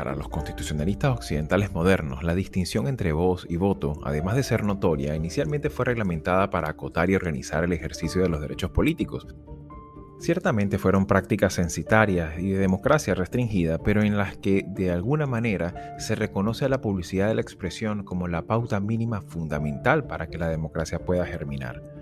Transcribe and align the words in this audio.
Para 0.00 0.16
los 0.16 0.30
constitucionalistas 0.30 1.10
occidentales 1.10 1.72
modernos, 1.72 2.22
la 2.22 2.34
distinción 2.34 2.88
entre 2.88 3.12
voz 3.12 3.46
y 3.50 3.56
voto, 3.56 4.00
además 4.02 4.34
de 4.34 4.42
ser 4.42 4.64
notoria, 4.64 5.14
inicialmente 5.14 5.68
fue 5.68 5.84
reglamentada 5.84 6.48
para 6.48 6.70
acotar 6.70 7.10
y 7.10 7.16
organizar 7.16 7.64
el 7.64 7.74
ejercicio 7.74 8.22
de 8.22 8.30
los 8.30 8.40
derechos 8.40 8.70
políticos. 8.70 9.26
Ciertamente 10.18 10.78
fueron 10.78 11.04
prácticas 11.04 11.56
censitarias 11.56 12.38
y 12.38 12.48
de 12.48 12.56
democracia 12.56 13.14
restringida, 13.14 13.76
pero 13.76 14.02
en 14.02 14.16
las 14.16 14.38
que 14.38 14.64
de 14.66 14.90
alguna 14.90 15.26
manera 15.26 15.98
se 15.98 16.14
reconoce 16.14 16.64
a 16.64 16.70
la 16.70 16.80
publicidad 16.80 17.28
de 17.28 17.34
la 17.34 17.42
expresión 17.42 18.02
como 18.02 18.26
la 18.26 18.46
pauta 18.46 18.80
mínima 18.80 19.20
fundamental 19.20 20.06
para 20.06 20.28
que 20.28 20.38
la 20.38 20.48
democracia 20.48 21.04
pueda 21.04 21.26
germinar. 21.26 21.99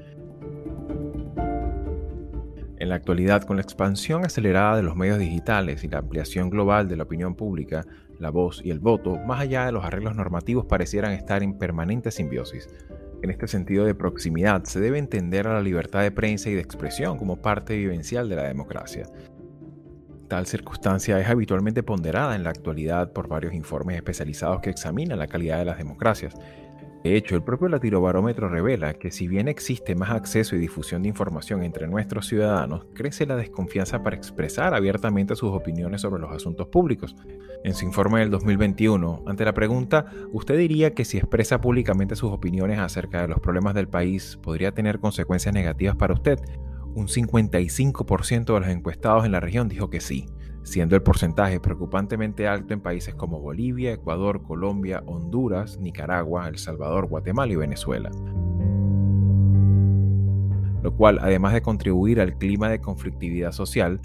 En 2.89 2.93
la 2.93 2.97
actualidad, 2.97 3.43
con 3.43 3.57
la 3.57 3.63
expansión 3.63 4.25
acelerada 4.25 4.75
de 4.75 4.83
los 4.83 4.97
medios 4.97 5.19
digitales 5.19 5.85
y 5.85 5.89
la 5.89 5.99
ampliación 5.99 6.49
global 6.49 6.89
de 6.89 6.97
la 6.97 7.03
opinión 7.03 7.35
pública, 7.35 7.85
la 8.19 8.31
voz 8.31 8.63
y 8.65 8.71
el 8.71 8.79
voto, 8.79 9.19
más 9.27 9.41
allá 9.41 9.67
de 9.67 9.73
los 9.73 9.85
arreglos 9.85 10.17
normativos, 10.17 10.65
parecieran 10.65 11.13
estar 11.13 11.43
en 11.43 11.59
permanente 11.59 12.11
simbiosis. 12.11 12.67
En 13.23 13.29
este 13.29 13.47
sentido 13.47 13.85
de 13.85 13.95
proximidad, 13.95 14.65
se 14.65 14.81
debe 14.81 14.97
entender 14.97 15.47
a 15.47 15.53
la 15.53 15.61
libertad 15.61 16.01
de 16.01 16.13
prensa 16.13 16.49
y 16.49 16.55
de 16.55 16.63
expresión 16.63 17.19
como 17.19 17.43
parte 17.43 17.77
vivencial 17.77 18.27
de 18.27 18.37
la 18.37 18.45
democracia. 18.45 19.05
Tal 20.29 20.47
circunstancia 20.47 21.21
es 21.21 21.29
habitualmente 21.29 21.83
ponderada 21.83 22.37
en 22.37 22.43
la 22.43 22.51
actualidad 22.51 23.13
por 23.13 23.29
varios 23.29 23.53
informes 23.53 23.97
especializados 23.97 24.63
que 24.63 24.71
examinan 24.71 25.19
la 25.19 25.27
calidad 25.27 25.59
de 25.59 25.67
las 25.67 25.77
democracias, 25.77 26.35
de 27.05 27.17
hecho, 27.17 27.37
el 27.37 27.45
propio 27.45 27.69
Latirobarómetro 27.69 28.49
revela 28.49 28.95
que 28.95 29.13
si 29.13 29.29
bien 29.29 29.47
existe 29.47 29.95
más 29.95 30.11
acceso 30.11 30.57
y 30.57 30.59
difusión 30.59 31.03
de 31.03 31.09
información 31.09 31.63
entre 31.63 31.87
nuestros 31.87 32.27
ciudadanos, 32.27 32.87
crece 32.93 33.25
la 33.25 33.37
desconfianza 33.37 34.03
para 34.03 34.17
expresar 34.17 34.75
abiertamente 34.75 35.37
sus 35.37 35.51
opiniones 35.51 36.01
sobre 36.01 36.21
los 36.21 36.33
asuntos 36.33 36.69
públicos. 36.69 37.15
En 37.63 37.75
su 37.75 37.85
informe 37.85 38.21
del 38.21 38.31
2021, 38.31 39.23
ante 39.27 39.45
la 39.45 39.55
pregunta, 39.55 40.07
¿usted 40.33 40.59
diría 40.59 40.93
que 40.93 41.05
si 41.05 41.19
expresa 41.19 41.61
públicamente 41.61 42.17
sus 42.17 42.33
opiniones 42.33 42.81
acerca 42.81 43.23
de 43.23 43.29
los 43.29 43.39
problemas 43.39 43.75
del 43.75 43.89
país 43.89 44.37
podría 44.43 44.73
tener 44.73 44.99
consecuencias 44.99 45.55
negativas 45.55 45.95
para 45.95 46.15
usted? 46.15 46.41
Un 46.95 47.07
55% 47.07 48.55
de 48.55 48.61
los 48.61 48.69
encuestados 48.69 49.25
en 49.25 49.33
la 49.33 49.41
región 49.41 49.69
dijo 49.69 49.89
que 49.89 50.01
sí 50.01 50.27
siendo 50.69 50.95
el 50.95 51.03
porcentaje 51.03 51.61
preocupantemente 51.61 52.47
alto 52.47 52.75
en 52.75 52.81
países 52.81 53.15
como 53.15 53.41
Bolivia, 53.41 53.93
Ecuador, 53.93 54.43
Colombia, 54.43 55.03
Honduras, 55.07 55.79
Nicaragua, 55.79 56.49
El 56.49 56.59
Salvador, 56.59 57.07
Guatemala 57.09 57.53
y 57.53 57.57
Venezuela. 57.57 58.11
Lo 60.83 60.95
cual, 60.95 61.19
además 61.21 61.55
de 61.55 61.63
contribuir 61.63 62.21
al 62.21 62.39
clima 62.39 62.69
de 62.69 62.81
conflictividad 62.81 63.53
social, 63.53 64.01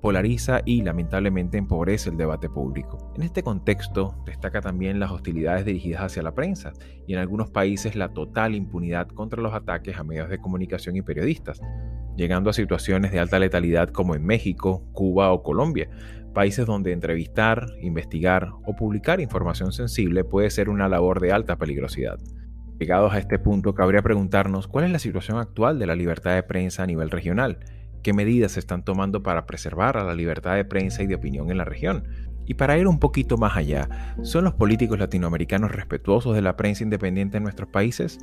polariza 0.00 0.60
y 0.64 0.82
lamentablemente 0.82 1.58
empobrece 1.58 2.10
el 2.10 2.16
debate 2.16 2.48
público. 2.48 3.12
En 3.16 3.22
este 3.22 3.42
contexto 3.42 4.14
destaca 4.24 4.60
también 4.60 5.00
las 5.00 5.10
hostilidades 5.10 5.64
dirigidas 5.64 6.02
hacia 6.02 6.22
la 6.22 6.34
prensa 6.34 6.72
y 7.06 7.14
en 7.14 7.18
algunos 7.18 7.50
países 7.50 7.96
la 7.96 8.10
total 8.10 8.54
impunidad 8.54 9.08
contra 9.08 9.42
los 9.42 9.54
ataques 9.54 9.98
a 9.98 10.04
medios 10.04 10.28
de 10.28 10.38
comunicación 10.38 10.96
y 10.96 11.02
periodistas, 11.02 11.60
llegando 12.16 12.50
a 12.50 12.52
situaciones 12.52 13.12
de 13.12 13.20
alta 13.20 13.38
letalidad 13.38 13.88
como 13.88 14.14
en 14.14 14.24
México, 14.24 14.82
Cuba 14.92 15.32
o 15.32 15.42
Colombia, 15.42 15.88
países 16.34 16.66
donde 16.66 16.92
entrevistar, 16.92 17.66
investigar 17.80 18.50
o 18.66 18.76
publicar 18.76 19.20
información 19.20 19.72
sensible 19.72 20.22
puede 20.22 20.50
ser 20.50 20.68
una 20.68 20.88
labor 20.88 21.20
de 21.20 21.32
alta 21.32 21.56
peligrosidad. 21.56 22.18
Llegados 22.78 23.14
a 23.14 23.18
este 23.18 23.38
punto, 23.38 23.74
cabría 23.74 24.02
preguntarnos 24.02 24.68
cuál 24.68 24.84
es 24.84 24.90
la 24.90 24.98
situación 24.98 25.38
actual 25.38 25.78
de 25.78 25.86
la 25.86 25.96
libertad 25.96 26.34
de 26.34 26.42
prensa 26.42 26.82
a 26.82 26.86
nivel 26.86 27.10
regional, 27.10 27.58
qué 28.02 28.12
medidas 28.12 28.52
se 28.52 28.60
están 28.60 28.84
tomando 28.84 29.22
para 29.22 29.46
preservar 29.46 29.96
a 29.96 30.04
la 30.04 30.14
libertad 30.14 30.54
de 30.54 30.64
prensa 30.64 31.02
y 31.02 31.06
de 31.06 31.14
opinión 31.14 31.50
en 31.50 31.58
la 31.58 31.64
región. 31.64 32.04
Y 32.46 32.54
para 32.54 32.78
ir 32.78 32.86
un 32.86 33.00
poquito 33.00 33.36
más 33.36 33.56
allá, 33.56 34.14
¿son 34.22 34.44
los 34.44 34.54
políticos 34.54 34.98
latinoamericanos 34.98 35.72
respetuosos 35.72 36.34
de 36.34 36.42
la 36.42 36.56
prensa 36.56 36.84
independiente 36.84 37.38
en 37.38 37.42
nuestros 37.42 37.68
países? 37.68 38.18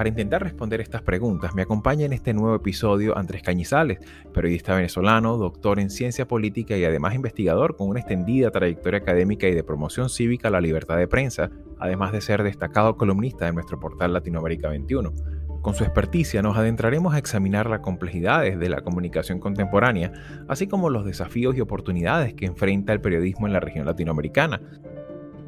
Para 0.00 0.08
intentar 0.08 0.42
responder 0.42 0.80
estas 0.80 1.02
preguntas, 1.02 1.54
me 1.54 1.60
acompaña 1.60 2.06
en 2.06 2.14
este 2.14 2.32
nuevo 2.32 2.54
episodio 2.54 3.18
Andrés 3.18 3.42
Cañizales, 3.42 3.98
periodista 4.32 4.74
venezolano, 4.74 5.36
doctor 5.36 5.78
en 5.78 5.90
ciencia 5.90 6.26
política 6.26 6.76
y 6.76 6.84
además 6.84 7.14
investigador 7.14 7.76
con 7.76 7.88
una 7.88 8.00
extendida 8.00 8.50
trayectoria 8.50 9.00
académica 9.00 9.46
y 9.46 9.54
de 9.54 9.64
promoción 9.64 10.08
cívica 10.08 10.48
a 10.48 10.52
la 10.52 10.62
libertad 10.62 10.96
de 10.96 11.08
prensa, 11.08 11.50
además 11.78 12.12
de 12.12 12.22
ser 12.22 12.42
destacado 12.44 12.96
columnista 12.96 13.44
de 13.44 13.52
nuestro 13.52 13.78
portal 13.78 14.14
Latinoamérica 14.14 14.68
21. 14.68 15.12
Con 15.62 15.74
su 15.74 15.84
experticia 15.84 16.40
nos 16.40 16.56
adentraremos 16.56 17.12
a 17.12 17.18
examinar 17.18 17.68
las 17.68 17.80
complejidades 17.80 18.58
de 18.58 18.68
la 18.70 18.80
comunicación 18.80 19.40
contemporánea, 19.40 20.10
así 20.48 20.66
como 20.66 20.88
los 20.88 21.04
desafíos 21.04 21.54
y 21.54 21.60
oportunidades 21.60 22.32
que 22.32 22.46
enfrenta 22.46 22.94
el 22.94 23.02
periodismo 23.02 23.46
en 23.46 23.52
la 23.52 23.60
región 23.60 23.84
latinoamericana, 23.84 24.60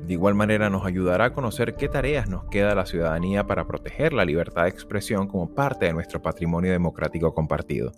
de 0.06 0.12
igual 0.12 0.34
manera 0.34 0.68
nos 0.68 0.84
ayudará 0.84 1.26
a 1.26 1.32
conocer 1.32 1.76
qué 1.76 1.88
tareas 1.88 2.28
nos 2.28 2.44
queda 2.46 2.72
a 2.72 2.74
la 2.74 2.86
ciudadanía 2.86 3.46
para 3.46 3.66
proteger 3.66 4.12
la 4.12 4.24
libertad 4.24 4.64
de 4.64 4.68
expresión 4.68 5.28
como 5.28 5.54
parte 5.54 5.86
de 5.86 5.92
nuestro 5.92 6.20
patrimonio 6.20 6.72
democrático 6.72 7.32
compartido. 7.32 7.92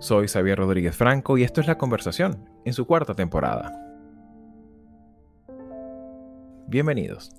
Soy 0.00 0.28
Xavier 0.28 0.58
Rodríguez 0.58 0.94
Franco 0.94 1.38
y 1.38 1.44
esto 1.44 1.62
es 1.62 1.66
La 1.66 1.78
Conversación, 1.78 2.50
en 2.66 2.74
su 2.74 2.84
cuarta 2.84 3.14
temporada. 3.14 3.83
Bienvenidos. 6.74 7.30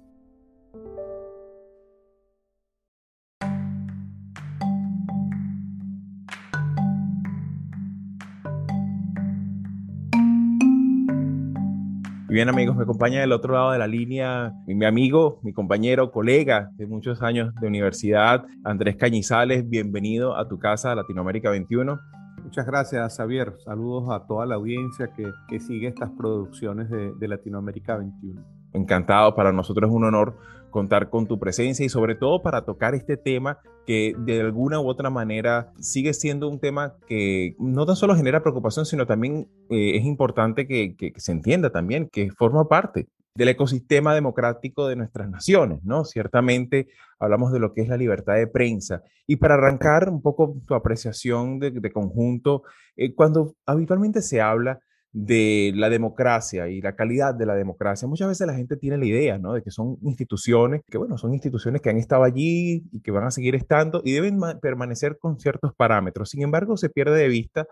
Bien 12.29 12.47
amigos, 12.47 12.77
me 12.77 12.83
acompaña 12.83 13.19
del 13.19 13.33
otro 13.33 13.55
lado 13.55 13.73
de 13.73 13.79
la 13.79 13.87
línea 13.87 14.53
mi 14.67 14.85
amigo, 14.85 15.41
mi 15.43 15.51
compañero, 15.51 16.13
colega 16.13 16.71
de 16.77 16.87
muchos 16.87 17.21
años 17.21 17.53
de 17.55 17.67
universidad, 17.67 18.45
Andrés 18.63 18.95
Cañizales. 18.95 19.67
Bienvenido 19.67 20.37
a 20.37 20.47
tu 20.47 20.59
casa, 20.59 20.95
Latinoamérica 20.95 21.49
21. 21.49 21.99
Muchas 22.41 22.65
gracias, 22.65 23.17
Javier. 23.17 23.51
Saludos 23.65 24.09
a 24.11 24.25
toda 24.27 24.45
la 24.45 24.55
audiencia 24.55 25.11
que, 25.13 25.29
que 25.49 25.59
sigue 25.59 25.89
estas 25.89 26.11
producciones 26.11 26.89
de, 26.89 27.13
de 27.19 27.27
Latinoamérica 27.27 27.97
21. 27.97 28.54
Encantado, 28.75 29.35
para 29.35 29.51
nosotros 29.51 29.89
es 29.89 29.95
un 29.95 30.03
honor 30.03 30.37
contar 30.75 31.09
con 31.09 31.25
tu 31.25 31.39
presencia 31.39 31.85
y 31.85 31.89
sobre 31.89 32.15
todo 32.15 32.41
para 32.41 32.65
tocar 32.65 32.95
este 32.95 33.15
tema 33.15 33.59
que 33.85 34.13
de 34.17 34.41
alguna 34.41 34.79
u 34.81 34.89
otra 34.89 35.09
manera 35.09 35.71
sigue 35.79 36.13
siendo 36.13 36.49
un 36.49 36.59
tema 36.59 36.97
que 37.07 37.55
no 37.59 37.85
tan 37.85 37.95
solo 37.95 38.13
genera 38.13 38.41
preocupación, 38.41 38.85
sino 38.85 39.05
también 39.05 39.47
eh, 39.69 39.95
es 39.95 40.03
importante 40.03 40.67
que, 40.67 41.13
se 41.15 41.31
entienda 41.31 41.69
también 41.69 42.09
que 42.11 42.29
forma 42.29 42.67
parte 42.67 43.07
del 43.35 43.49
ecosistema 43.49 44.13
democrático 44.13 44.87
de 44.87 44.97
nuestras 44.97 45.29
naciones, 45.29 45.83
¿no? 45.83 46.03
Ciertamente 46.03 46.87
hablamos 47.19 47.53
de 47.53 47.59
lo 47.59 47.73
que 47.73 47.81
es 47.81 47.87
la 47.87 47.97
libertad 47.97 48.35
de 48.35 48.47
prensa. 48.47 49.01
Y 49.27 49.37
para 49.37 49.53
arrancar 49.53 50.09
un 50.09 50.21
poco 50.21 50.57
tu 50.65 50.73
apreciación 50.73 51.59
de, 51.59 51.71
de 51.71 51.91
conjunto, 51.91 52.63
eh, 52.97 53.13
cuando 53.13 53.55
habitualmente 53.65 54.21
se 54.21 54.41
habla 54.41 54.79
de 55.15 55.71
la 55.73 55.89
democracia 55.89 56.67
y 56.67 56.81
la 56.81 56.93
calidad 56.93 57.33
de 57.33 57.45
la 57.45 57.55
democracia. 57.55 58.05
Muchas 58.05 58.27
veces 58.27 58.45
la 58.47 58.53
gente 58.53 58.75
tiene 58.75 58.97
la 58.97 59.05
idea, 59.05 59.37
¿no? 59.37 59.53
De 59.53 59.63
que 59.63 59.71
son 59.71 59.97
instituciones, 60.01 60.81
que 60.89 60.97
bueno, 60.97 61.17
son 61.17 61.33
instituciones 61.33 61.81
que 61.81 61.89
han 61.89 61.95
estado 61.95 62.25
allí 62.25 62.83
y 62.91 62.99
que 62.99 63.11
van 63.11 63.23
a 63.23 63.31
seguir 63.31 63.55
estando 63.55 64.01
y 64.03 64.11
deben 64.11 64.41
permanecer 64.61 65.17
con 65.17 65.39
ciertos 65.39 65.73
parámetros. 65.73 66.31
Sin 66.31 66.41
embargo, 66.41 66.75
se 66.75 66.89
pierde 66.89 67.17
de 67.17 67.29
vista 67.29 67.65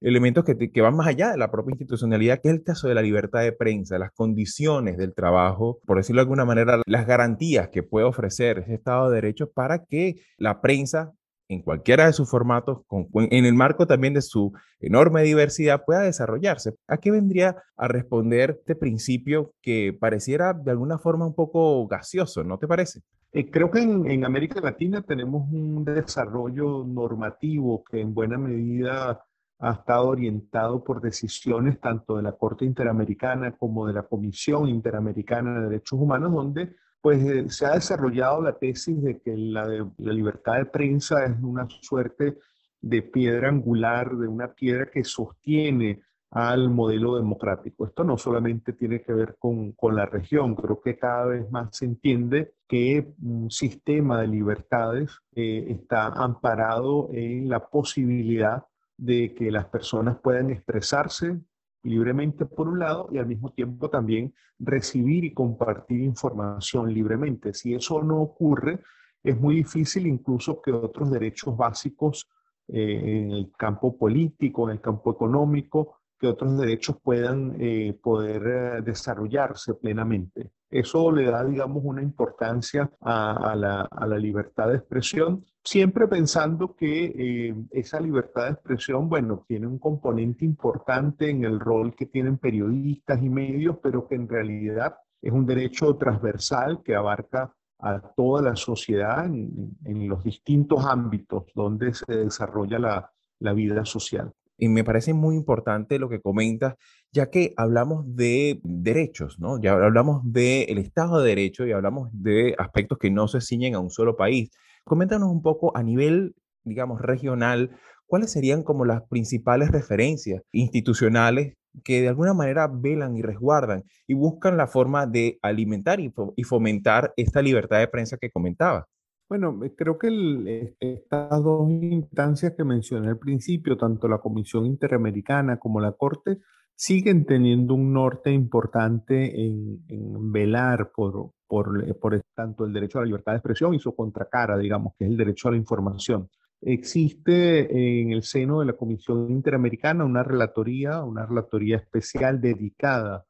elementos 0.00 0.44
que, 0.44 0.56
que, 0.72 0.80
van 0.80 0.96
más 0.96 1.06
allá 1.06 1.30
de 1.30 1.38
la 1.38 1.52
propia 1.52 1.74
institucionalidad, 1.74 2.40
que 2.40 2.48
es 2.48 2.54
el 2.54 2.64
caso 2.64 2.88
de 2.88 2.94
la 2.94 3.02
libertad 3.02 3.42
de 3.42 3.52
prensa, 3.52 3.96
las 3.98 4.10
condiciones 4.10 4.96
del 4.96 5.14
trabajo, 5.14 5.78
por 5.86 5.98
decirlo 5.98 6.18
de 6.18 6.24
alguna 6.24 6.44
manera, 6.44 6.82
las 6.84 7.06
garantías 7.06 7.68
que 7.68 7.84
puede 7.84 8.06
ofrecer 8.06 8.58
ese 8.58 8.74
Estado 8.74 9.08
de 9.08 9.14
Derecho 9.16 9.52
para 9.52 9.84
que 9.84 10.16
la 10.36 10.60
prensa 10.60 11.12
en 11.48 11.62
cualquiera 11.62 12.06
de 12.06 12.12
sus 12.12 12.30
formatos, 12.30 12.82
en 13.12 13.44
el 13.44 13.54
marco 13.54 13.86
también 13.86 14.14
de 14.14 14.22
su 14.22 14.52
enorme 14.80 15.22
diversidad, 15.22 15.82
pueda 15.84 16.00
desarrollarse. 16.00 16.74
¿A 16.86 16.98
qué 16.98 17.10
vendría 17.10 17.56
a 17.76 17.88
responder 17.88 18.58
este 18.60 18.76
principio 18.76 19.54
que 19.62 19.96
pareciera 19.98 20.52
de 20.52 20.70
alguna 20.70 20.98
forma 20.98 21.26
un 21.26 21.34
poco 21.34 21.86
gaseoso, 21.86 22.44
no 22.44 22.58
te 22.58 22.68
parece? 22.68 23.00
Eh, 23.32 23.50
creo 23.50 23.70
que 23.70 23.80
en, 23.80 24.10
en, 24.10 24.24
América 24.24 24.60
Latina 24.60 25.02
tenemos 25.02 25.50
un 25.50 25.84
desarrollo 25.84 26.84
normativo 26.86 27.84
que 27.84 28.00
en 28.00 28.14
buena 28.14 28.38
medida 28.38 29.22
ha 29.60 29.72
estado 29.72 30.08
orientado 30.08 30.84
por 30.84 31.00
decisiones 31.00 31.80
tanto 31.80 32.16
de 32.16 32.22
la 32.22 32.32
Corte 32.32 32.64
Interamericana 32.64 33.52
como 33.56 33.86
de 33.86 33.92
la 33.94 34.04
Comisión 34.04 34.68
Interamericana 34.68 35.54
de 35.54 35.68
Derechos 35.68 35.98
Humanos, 35.98 36.32
donde 36.32 36.76
pues 37.08 37.24
eh, 37.24 37.48
se 37.48 37.64
ha 37.64 37.70
desarrollado 37.70 38.42
la 38.42 38.58
tesis 38.58 39.02
de 39.02 39.18
que 39.18 39.34
la, 39.34 39.66
libertad 39.96 40.58
de 40.58 40.66
prensa 40.66 41.24
es 41.24 41.42
una 41.42 41.66
suerte 41.80 42.36
de 42.82 43.00
piedra 43.00 43.48
angular, 43.48 44.14
de 44.14 44.28
una 44.28 44.52
piedra 44.52 44.90
que 44.90 45.02
sostiene 45.04 46.02
al 46.30 46.68
modelo 46.68 47.16
democrático. 47.16 47.86
Esto 47.86 48.04
no 48.04 48.18
solamente 48.18 48.74
tiene 48.74 49.00
que 49.00 49.14
ver 49.14 49.38
con, 49.38 49.74
la 49.90 50.04
región, 50.04 50.54
creo 50.54 50.82
que 50.82 50.98
cada 50.98 51.24
vez 51.24 51.50
más 51.50 51.74
se 51.74 51.86
entiende 51.86 52.52
que 52.68 53.10
un 53.22 53.50
sistema 53.50 54.20
de 54.20 54.28
libertades 54.28 55.10
eh, 55.34 55.64
está 55.70 56.08
amparado 56.08 57.08
en 57.10 57.48
la 57.48 57.60
posibilidad 57.70 58.66
de 58.98 59.34
que 59.34 59.50
las 59.50 59.64
personas 59.64 60.18
puedan 60.18 60.50
expresarse 60.50 61.38
libremente 61.82 62.44
por 62.46 62.68
un 62.68 62.78
lado 62.78 63.08
y 63.12 63.18
al 63.18 63.26
mismo 63.26 63.50
tiempo 63.50 63.88
también 63.88 64.34
recibir 64.58 65.24
y 65.24 65.32
compartir 65.32 66.00
información 66.00 66.92
libremente. 66.92 67.54
Si 67.54 67.74
eso 67.74 68.02
no 68.02 68.20
ocurre, 68.20 68.80
es 69.22 69.38
muy 69.38 69.56
difícil 69.56 70.06
incluso 70.06 70.60
que 70.60 70.72
otros 70.72 71.10
derechos 71.10 71.56
básicos 71.56 72.28
eh, 72.68 73.22
en 73.22 73.32
el 73.32 73.52
campo 73.56 73.96
político, 73.96 74.68
en 74.68 74.76
el 74.76 74.80
campo 74.80 75.12
económico, 75.12 75.98
que 76.18 76.26
otros 76.26 76.58
derechos 76.58 76.96
puedan 77.02 77.56
eh, 77.60 77.96
poder 78.02 78.42
eh, 78.46 78.82
desarrollarse 78.82 79.74
plenamente. 79.74 80.50
Eso 80.70 81.10
le 81.10 81.30
da, 81.30 81.44
digamos, 81.44 81.82
una 81.82 82.02
importancia 82.02 82.90
a, 83.00 83.54
la, 83.56 83.82
a 83.82 84.06
la, 84.06 84.18
libertad 84.18 84.68
de 84.68 84.76
expresión, 84.76 85.44
siempre 85.64 86.06
pensando 86.06 86.76
que 86.76 87.06
eh, 87.06 87.54
esa 87.70 88.00
libertad 88.00 88.44
de 88.44 88.52
expresión, 88.52 89.08
bueno, 89.08 89.44
tiene 89.48 89.66
un 89.66 89.78
componente 89.78 90.44
importante 90.44 91.30
en 91.30 91.44
el 91.44 91.58
rol 91.58 91.94
que 91.94 92.06
tienen 92.06 92.36
periodistas 92.36 93.22
y 93.22 93.30
medios, 93.30 93.78
pero 93.82 94.06
que 94.06 94.16
en 94.16 94.28
realidad 94.28 94.96
es 95.22 95.32
un 95.32 95.46
derecho 95.46 95.96
transversal 95.96 96.82
que 96.82 96.94
abarca 96.94 97.54
a 97.80 98.00
toda 98.00 98.42
la 98.42 98.56
sociedad 98.56 99.24
en, 99.24 100.08
los 100.08 100.22
distintos 100.24 100.84
ámbitos 100.84 101.44
donde 101.54 101.94
se 101.94 102.12
desarrolla 102.12 102.78
la, 102.78 103.12
la 103.38 103.52
vida 103.52 103.84
social. 103.84 104.32
Y 104.56 104.68
me 104.68 104.82
parece 104.82 105.14
muy 105.14 105.36
importante 105.36 105.98
lo 105.98 106.08
que 106.08 106.20
comentas, 106.20 106.74
ya 107.12 107.30
que 107.30 107.54
hablamos 107.56 108.04
de 108.16 108.60
derechos, 108.62 109.38
¿no? 109.38 109.60
Ya 109.60 109.72
hablamos 109.72 110.20
del 110.24 110.78
Estado 110.78 111.20
de 111.20 111.28
Derecho 111.30 111.66
y 111.66 111.72
hablamos 111.72 112.10
de 112.12 112.54
aspectos 112.58 112.98
que 112.98 113.10
no 113.10 113.28
se 113.28 113.40
ciñen 113.40 113.74
a 113.74 113.80
un 113.80 113.90
solo 113.90 114.16
país. 114.16 114.50
Coméntanos 114.84 115.30
un 115.30 115.42
poco 115.42 115.76
a 115.76 115.82
nivel, 115.82 116.34
digamos, 116.64 117.00
regional, 117.00 117.70
cuáles 118.06 118.32
serían 118.32 118.62
como 118.62 118.84
las 118.84 119.02
principales 119.08 119.70
referencias 119.70 120.42
institucionales 120.52 121.54
que 121.84 122.00
de 122.00 122.08
alguna 122.08 122.34
manera 122.34 122.68
velan 122.68 123.16
y 123.16 123.22
resguardan 123.22 123.84
y 124.06 124.14
buscan 124.14 124.56
la 124.56 124.66
forma 124.66 125.06
de 125.06 125.38
alimentar 125.42 126.00
y, 126.00 126.12
fomentar 126.44 127.12
esta 127.16 127.42
libertad 127.42 127.78
de 127.78 127.88
prensa 127.88 128.16
que 128.16 128.30
comentaba. 128.30 128.86
Bueno, 129.28 129.60
creo 129.76 129.98
que 129.98 130.08
eh, 130.08 130.74
estas 130.80 131.42
dos 131.42 131.70
instancias 131.70 132.54
que 132.56 132.64
mencioné 132.64 133.08
al 133.08 133.18
principio, 133.18 133.76
tanto 133.76 134.08
la 134.08 134.18
Comisión 134.18 134.64
Interamericana 134.64 135.58
como 135.58 135.80
la 135.80 135.92
Corte, 135.92 136.38
siguen 136.78 137.24
teniendo 137.24 137.74
un 137.74 137.92
norte 137.92 138.30
importante 138.30 139.44
en, 139.44 139.82
velar 140.30 140.92
por, 140.94 141.32
por, 141.48 141.84
eh, 141.84 141.94
por, 141.94 142.20
tanto 142.34 142.64
el 142.64 142.72
derecho 142.72 142.98
a 142.98 143.02
la 143.02 143.06
libertad 143.06 143.32
de 143.32 143.38
expresión 143.38 143.74
y 143.74 143.80
su 143.80 143.96
contracara, 143.96 144.56
digamos, 144.56 144.94
que 144.96 145.04
es 145.04 145.10
el 145.10 145.16
derecho 145.16 145.48
a 145.48 145.50
la 145.50 145.56
información. 145.56 146.30
Existe 146.60 148.00
en 148.00 148.12
el 148.12 148.22
seno 148.22 148.60
de 148.60 148.66
la 148.66 148.72
Comisión 148.74 149.28
Interamericana 149.30 150.04
una 150.04 150.22
relatoría, 150.22 151.02
una 151.02 151.26
relatoría 151.26 151.78
especial 151.78 152.40
dedicada 152.40 153.24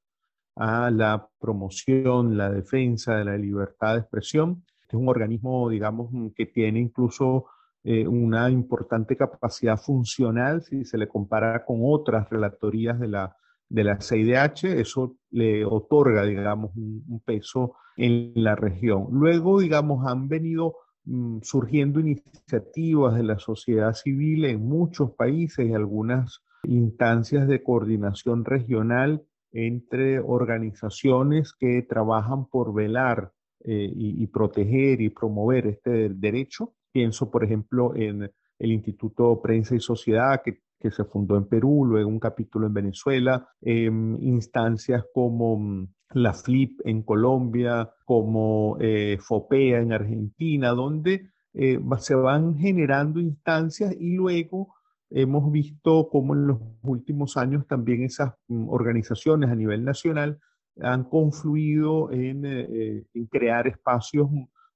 a 0.55 0.91
la 0.91 1.29
promoción, 1.39 2.37
la 2.37 2.51
defensa 2.51 3.17
de 3.17 3.25
la 3.25 3.39
libertad 3.39 3.95
de 3.95 4.01
expresión 4.01 4.63
es 4.89 4.95
un 4.95 5.09
organismo, 5.09 5.69
digamos, 5.69 6.11
que 6.35 6.47
tiene 6.47 6.81
incluso 6.81 7.47
eh, 7.85 8.07
una 8.07 8.51
importante 8.51 9.17
capacidad 9.17 9.77
funcional 9.77 10.63
si 10.63 10.85
se 10.85 10.99
le 10.99 11.09
compara 11.09 11.65
con 11.65 11.79
otras 11.83 12.29
relatorías 12.29 12.99
de 12.99 13.09
la, 13.09 13.37
de 13.69 13.85
la 13.85 14.01
CIDH, 14.01 14.65
eso 14.81 15.17
le 15.31 15.65
otorga, 15.65 16.25
digamos, 16.25 16.73
un, 16.77 17.23
peso 17.25 17.75
en 17.97 18.33
la 18.35 18.57
región. 18.57 19.09
Luego, 19.13 19.61
digamos, 19.61 20.07
han 20.07 20.29
venido 20.29 20.77
mm, 21.05 21.39
surgiendo 21.43 22.01
iniciativas 22.01 23.17
de 23.17 23.23
la 23.23 23.39
sociedad 23.39 23.93
civil 23.95 24.45
en 24.45 24.67
muchos 24.67 25.13
países 25.13 25.69
y 25.69 25.75
algunas 25.75 26.43
instancias 26.65 27.47
de 27.47 27.63
coordinación 27.63 28.45
regional 28.45 29.25
entre 29.53 30.21
organizaciones 30.21 31.53
que 31.53 31.83
trabajan 31.83 32.47
por 32.47 32.75
velar 32.75 33.33
eh, 33.65 33.91
y, 33.95 34.27
proteger 34.29 35.01
y 35.01 35.11
promover 35.11 35.67
este 35.67 36.11
derecho. 36.11 36.75
Pienso, 36.93 37.31
por 37.31 37.45
ejemplo, 37.45 37.95
en 37.95 38.31
el 38.59 38.73
Instituto 38.73 39.41
Prensa 39.41 39.75
y 39.75 39.81
Sociedad, 39.81 40.43
que, 40.45 40.61
que 40.79 40.91
se 40.91 41.05
fundó 41.05 41.37
en 41.37 41.47
Perú, 41.47 41.85
luego 41.85 42.09
un 42.09 42.21
capítulo 42.21 42.67
en 42.67 42.75
Venezuela, 42.75 43.49
em, 43.61 44.17
instancias 44.23 45.05
como 45.13 45.59
mm, 45.59 45.89
la 46.15 46.33
FLIP 46.33 46.81
en 46.85 47.03
Colombia, 47.03 47.91
como 48.05 48.77
eh, 48.81 49.19
FOPEA 49.21 49.81
en 49.81 49.93
Argentina, 49.93 50.71
donde 50.71 51.31
eh, 51.55 51.79
se 51.99 52.15
van 52.15 52.57
generando 52.57 53.21
instancias 53.21 53.95
y 53.99 54.15
luego 54.15 54.75
hemos 55.11 55.51
visto 55.51 56.09
cómo 56.11 56.35
en 56.35 56.47
los 56.47 56.59
últimos 56.83 57.37
años 57.37 57.67
también 57.67 58.03
esas 58.03 58.35
mm, 58.49 58.69
organizaciones 58.69 59.51
a 59.51 59.55
nivel 59.55 59.85
nacional 59.85 60.39
han 60.81 61.05
confluido 61.05 62.13
en, 62.13 62.45
eh, 62.45 63.05
en, 63.13 63.27
crear 63.27 63.67
espacios 63.67 64.29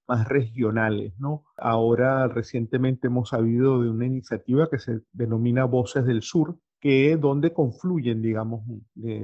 más 0.09 0.29
regionales, 0.29 1.15
¿no? 1.19 1.45
Ahora 1.57 2.29
recientemente 2.29 3.07
hemos 3.07 3.31
sabido 3.31 3.83
de 3.83 3.91
una 3.91 4.07
iniciativa 4.07 4.69
que 4.69 4.79
se 4.79 5.01
denomina 5.13 5.65
Voces 5.65 6.05
del 6.05 6.23
Sur, 6.23 6.57
que 6.81 7.13
es 7.13 7.21
donde 7.21 7.53
confluyen, 7.53 8.23
digamos, 8.23 8.65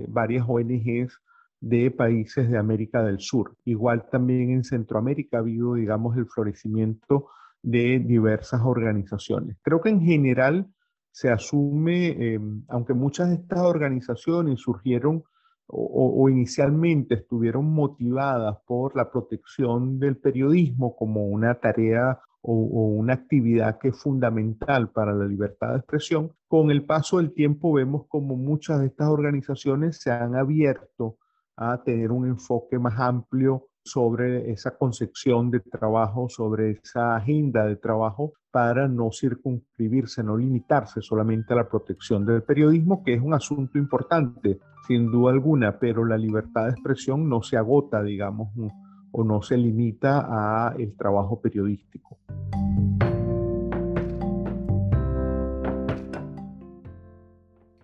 varias 0.09 0.47
ONGs 0.49 1.21
de 1.61 1.91
países 1.91 2.49
de 2.49 2.59
América 2.59 3.03
del 3.03 3.21
Sur. 3.21 3.57
Igual 3.65 4.09
también 4.11 4.51
en 4.51 4.65
Centroamérica 4.65 5.39
ha 5.39 5.41
habido, 5.41 5.75
digamos, 5.75 6.17
el 6.17 6.27
florecimiento 6.27 7.29
de 7.63 7.99
diversas 7.99 8.61
organizaciones. 8.65 9.57
Creo 9.63 9.81
que 9.81 9.91
en 9.91 10.01
general 10.01 10.69
se 11.11 11.31
asume, 11.31 12.09
eh, 12.11 12.41
aunque 12.69 12.95
muchas 12.95 13.29
de 13.29 13.35
estas 13.35 13.61
organizaciones 13.61 14.61
surgieron 14.61 15.25
o, 15.71 16.29
inicialmente 16.31 17.15
estuvieron 17.15 17.71
motivadas 17.71 18.57
por 18.67 18.97
la 18.97 19.11
protección 19.11 19.99
del 19.99 20.17
periodismo 20.17 20.97
como 20.97 21.27
una 21.27 21.55
tarea 21.57 22.21
o, 22.41 22.55
una 22.55 23.15
actividad 23.15 23.79
que 23.79 23.89
es 23.89 23.97
fundamental 23.97 24.91
para 24.91 25.13
la 25.13 25.27
libertad 25.27 25.73
de 25.73 25.79
expresión, 25.79 26.33
con 26.47 26.71
el 26.71 26.85
paso 26.85 27.19
del 27.19 27.33
tiempo 27.33 27.73
vemos 27.73 28.07
como 28.09 28.37
muchas 28.37 28.81
de 28.81 28.87
estas 28.87 29.09
organizaciones 29.09 30.01
se 30.01 30.11
han 30.11 30.35
abierto 30.37 31.19
a 31.57 31.83
tener 31.83 32.13
un 32.13 32.27
enfoque 32.27 32.79
más 32.79 32.99
amplio 32.99 33.69
sobre 33.85 34.51
esa 34.51 34.77
concepción 34.77 35.51
de 35.51 35.61
trabajo, 35.61 36.29
sobre 36.29 36.73
esa 36.73 37.17
agenda 37.17 37.65
de 37.67 37.77
trabajo 37.77 38.35
para 38.51 38.87
no 38.87 39.11
circunscribirse, 39.13 40.23
no 40.23 40.37
limitarse 40.37 41.01
solamente 41.01 41.53
a 41.53 41.57
la 41.57 41.69
protección 41.69 42.25
del 42.25 42.43
periodismo, 42.43 43.03
que 43.03 43.15
es 43.15 43.23
un 43.23 43.35
asunto 43.35 43.79
importante, 43.79 44.61
sin 44.89 45.11
duda 45.11 45.33
alguna, 45.33 45.79
pero 45.79 46.05
la 46.05 46.17
libertad 46.17 46.65
de 46.65 46.71
expresión 46.71 47.29
no 47.29 47.43
se 47.43 47.59
agota, 47.59 48.03
digamos, 48.03 48.49
o 49.13 49.23
no 49.23 49.43
se 49.43 49.57
limita 49.57 50.27
a 50.27 50.75
el 50.77 50.97
trabajo 50.97 51.41
periodístico. 51.41 52.19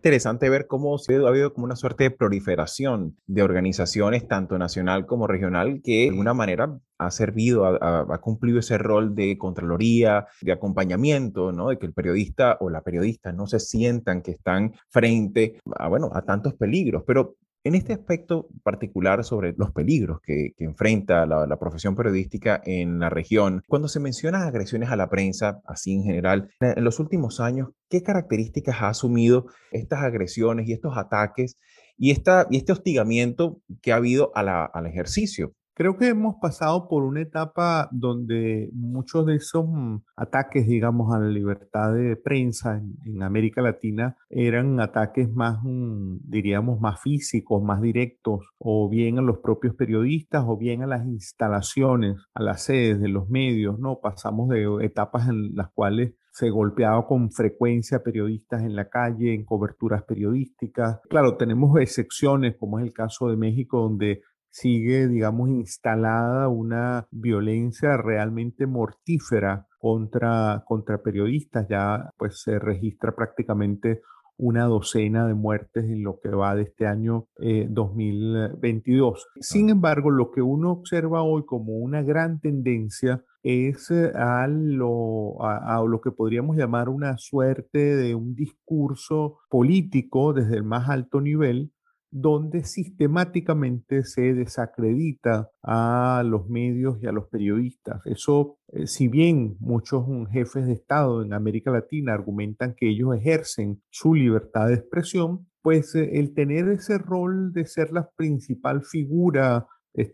interesante 0.04 0.50
ver 0.50 0.66
cómo 0.66 0.96
ha 0.96 1.28
habido 1.28 1.54
como 1.54 1.64
una 1.64 1.76
suerte 1.76 2.04
de 2.04 2.10
proliferación 2.10 3.16
de 3.26 3.42
organizaciones, 3.42 4.28
tanto 4.28 4.58
nacional 4.58 5.06
como 5.06 5.26
regional, 5.26 5.80
que 5.82 6.02
de 6.02 6.08
alguna 6.10 6.34
manera 6.34 6.78
ha 7.06 7.10
servido, 7.10 7.64
ha, 7.66 8.18
cumplido 8.18 8.58
ese 8.58 8.78
rol 8.78 9.14
de 9.14 9.38
contraloría, 9.38 10.26
de 10.40 10.52
acompañamiento, 10.52 11.52
¿no? 11.52 11.68
De 11.68 11.78
que 11.78 11.86
el 11.86 11.92
periodista 11.92 12.56
o 12.60 12.70
la 12.70 12.82
periodista 12.82 13.32
no 13.32 13.46
se 13.46 13.60
sientan 13.60 14.22
que 14.22 14.32
están 14.32 14.74
frente 14.88 15.60
a, 15.76 15.88
bueno, 15.88 16.10
a 16.12 16.22
tantos 16.22 16.54
peligros. 16.54 17.02
Pero 17.06 17.36
en 17.64 17.74
este 17.74 17.94
aspecto 17.94 18.48
particular 18.62 19.24
sobre 19.24 19.54
los 19.56 19.72
peligros 19.72 20.20
que, 20.20 20.52
enfrenta 20.58 21.24
la, 21.24 21.58
profesión 21.58 21.96
periodística 21.96 22.60
en 22.64 22.98
la 22.98 23.08
región, 23.08 23.62
cuando 23.66 23.88
se 23.88 24.00
menciona 24.00 24.46
agresiones 24.46 24.90
a 24.90 24.96
la 24.96 25.08
prensa, 25.08 25.62
así 25.64 25.94
en 25.94 26.02
general, 26.02 26.50
en 26.60 26.84
los 26.84 27.00
últimos 27.00 27.40
años, 27.40 27.70
¿qué 27.88 28.02
características 28.02 28.82
ha 28.82 28.88
asumido 28.88 29.46
estas 29.72 30.02
agresiones 30.02 30.68
y 30.68 30.74
estos 30.74 30.96
ataques 30.98 31.56
y, 31.96 32.10
esta, 32.10 32.46
y 32.50 32.58
este 32.58 32.72
hostigamiento 32.72 33.62
que 33.80 33.92
ha 33.92 33.96
habido 33.96 34.30
al 34.34 34.86
ejercicio 34.86 35.54
Creo 35.76 35.96
que 35.96 36.06
hemos 36.06 36.36
pasado 36.36 36.86
por 36.86 37.02
una 37.02 37.20
etapa 37.20 37.88
donde 37.90 38.70
muchos 38.74 39.26
de 39.26 39.34
esos 39.34 39.66
mm, 39.68 39.96
ataques, 40.14 40.68
digamos, 40.68 41.12
a 41.12 41.18
la 41.18 41.28
libertad 41.28 41.92
de 41.92 42.14
prensa 42.14 42.80
en, 43.04 43.22
América 43.24 43.60
Latina 43.60 44.16
eran 44.30 44.78
ataques 44.78 45.32
más, 45.32 45.58
mm, 45.64 46.18
diríamos, 46.22 46.80
más 46.80 47.00
físicos, 47.00 47.60
más 47.60 47.82
directos, 47.82 48.52
o 48.58 48.88
bien 48.88 49.18
a 49.18 49.22
los 49.22 49.38
propios 49.38 49.74
periodistas, 49.74 50.44
o 50.46 50.56
bien 50.56 50.82
a 50.82 50.86
las 50.86 51.06
instalaciones, 51.06 52.18
a 52.34 52.42
las 52.44 52.62
sedes 52.62 53.00
de 53.00 53.08
los 53.08 53.28
medios, 53.28 53.80
¿no? 53.80 53.98
Pasamos 54.00 54.50
de 54.50 54.66
etapas 54.82 55.28
en 55.28 55.56
las 55.56 55.72
cuales 55.72 56.14
se 56.34 56.50
golpeaba 56.50 57.06
con 57.06 57.30
frecuencia 57.30 58.02
periodistas 58.02 58.62
en 58.62 58.74
la 58.74 58.88
calle, 58.88 59.34
en 59.34 59.44
coberturas 59.44 60.02
periodísticas. 60.02 61.00
Claro, 61.08 61.36
tenemos 61.36 61.80
excepciones, 61.80 62.56
como 62.58 62.80
es 62.80 62.86
el 62.86 62.92
caso 62.92 63.28
de 63.28 63.36
México, 63.36 63.80
donde 63.80 64.22
sigue, 64.54 65.08
digamos, 65.08 65.48
instalada 65.48 66.48
una 66.48 67.08
violencia 67.10 67.96
realmente 67.96 68.68
mortífera 68.68 69.66
contra, 69.78 70.62
contra 70.64 71.02
periodistas. 71.02 71.66
Ya 71.68 72.12
pues 72.16 72.40
se 72.42 72.60
registra 72.60 73.16
prácticamente 73.16 74.02
una 74.36 74.66
docena 74.66 75.26
de 75.26 75.34
muertes 75.34 75.84
en 75.84 76.04
lo 76.04 76.20
que 76.20 76.28
va 76.28 76.54
de 76.54 76.62
este 76.62 76.86
año 76.86 77.26
2022. 77.36 79.18
Eh, 79.18 79.38
Sin 79.40 79.70
embargo, 79.70 80.10
lo 80.10 80.30
que 80.30 80.40
uno 80.40 80.70
observa 80.70 81.24
hoy 81.24 81.44
como 81.44 81.78
una 81.78 82.02
gran 82.02 82.38
tendencia 82.40 83.24
es 83.42 83.90
eh, 83.90 84.12
a 84.14 84.46
lo, 84.46 85.42
a 85.42 85.82
lo 85.84 86.00
que 86.00 86.12
podríamos 86.12 86.56
llamar 86.56 86.88
una 86.88 87.18
suerte 87.18 87.96
de 87.96 88.14
un 88.14 88.36
discurso 88.36 89.40
político 89.50 90.32
desde 90.32 90.54
el 90.54 90.62
más 90.62 90.88
alto 90.88 91.20
nivel 91.20 91.72
donde 92.16 92.62
sistemáticamente 92.62 94.04
se 94.04 94.34
desacredita 94.34 95.50
a 95.64 96.22
los 96.24 96.48
medios 96.48 97.02
y 97.02 97.08
a 97.08 97.12
los 97.12 97.26
periodistas. 97.26 98.02
Eso, 98.04 98.58
eh, 98.68 98.86
si 98.86 99.08
bien 99.08 99.56
muchos 99.58 100.06
jefes 100.30 100.64
de 100.68 100.74
Estado 100.74 101.24
en 101.24 101.32
América 101.32 101.72
Latina 101.72 102.14
argumentan 102.14 102.76
que 102.76 102.88
ellos 102.88 103.16
ejercen 103.16 103.82
su 103.90 104.14
libertad 104.14 104.68
de 104.68 104.74
expresión, 104.74 105.48
pues 105.60 105.96
eh, 105.96 106.20
el 106.20 106.34
tener 106.34 106.68
ese 106.68 106.98
rol 106.98 107.52
de 107.52 107.66
ser 107.66 107.90
la 107.90 108.08
principal 108.10 108.84
figura, 108.84 109.66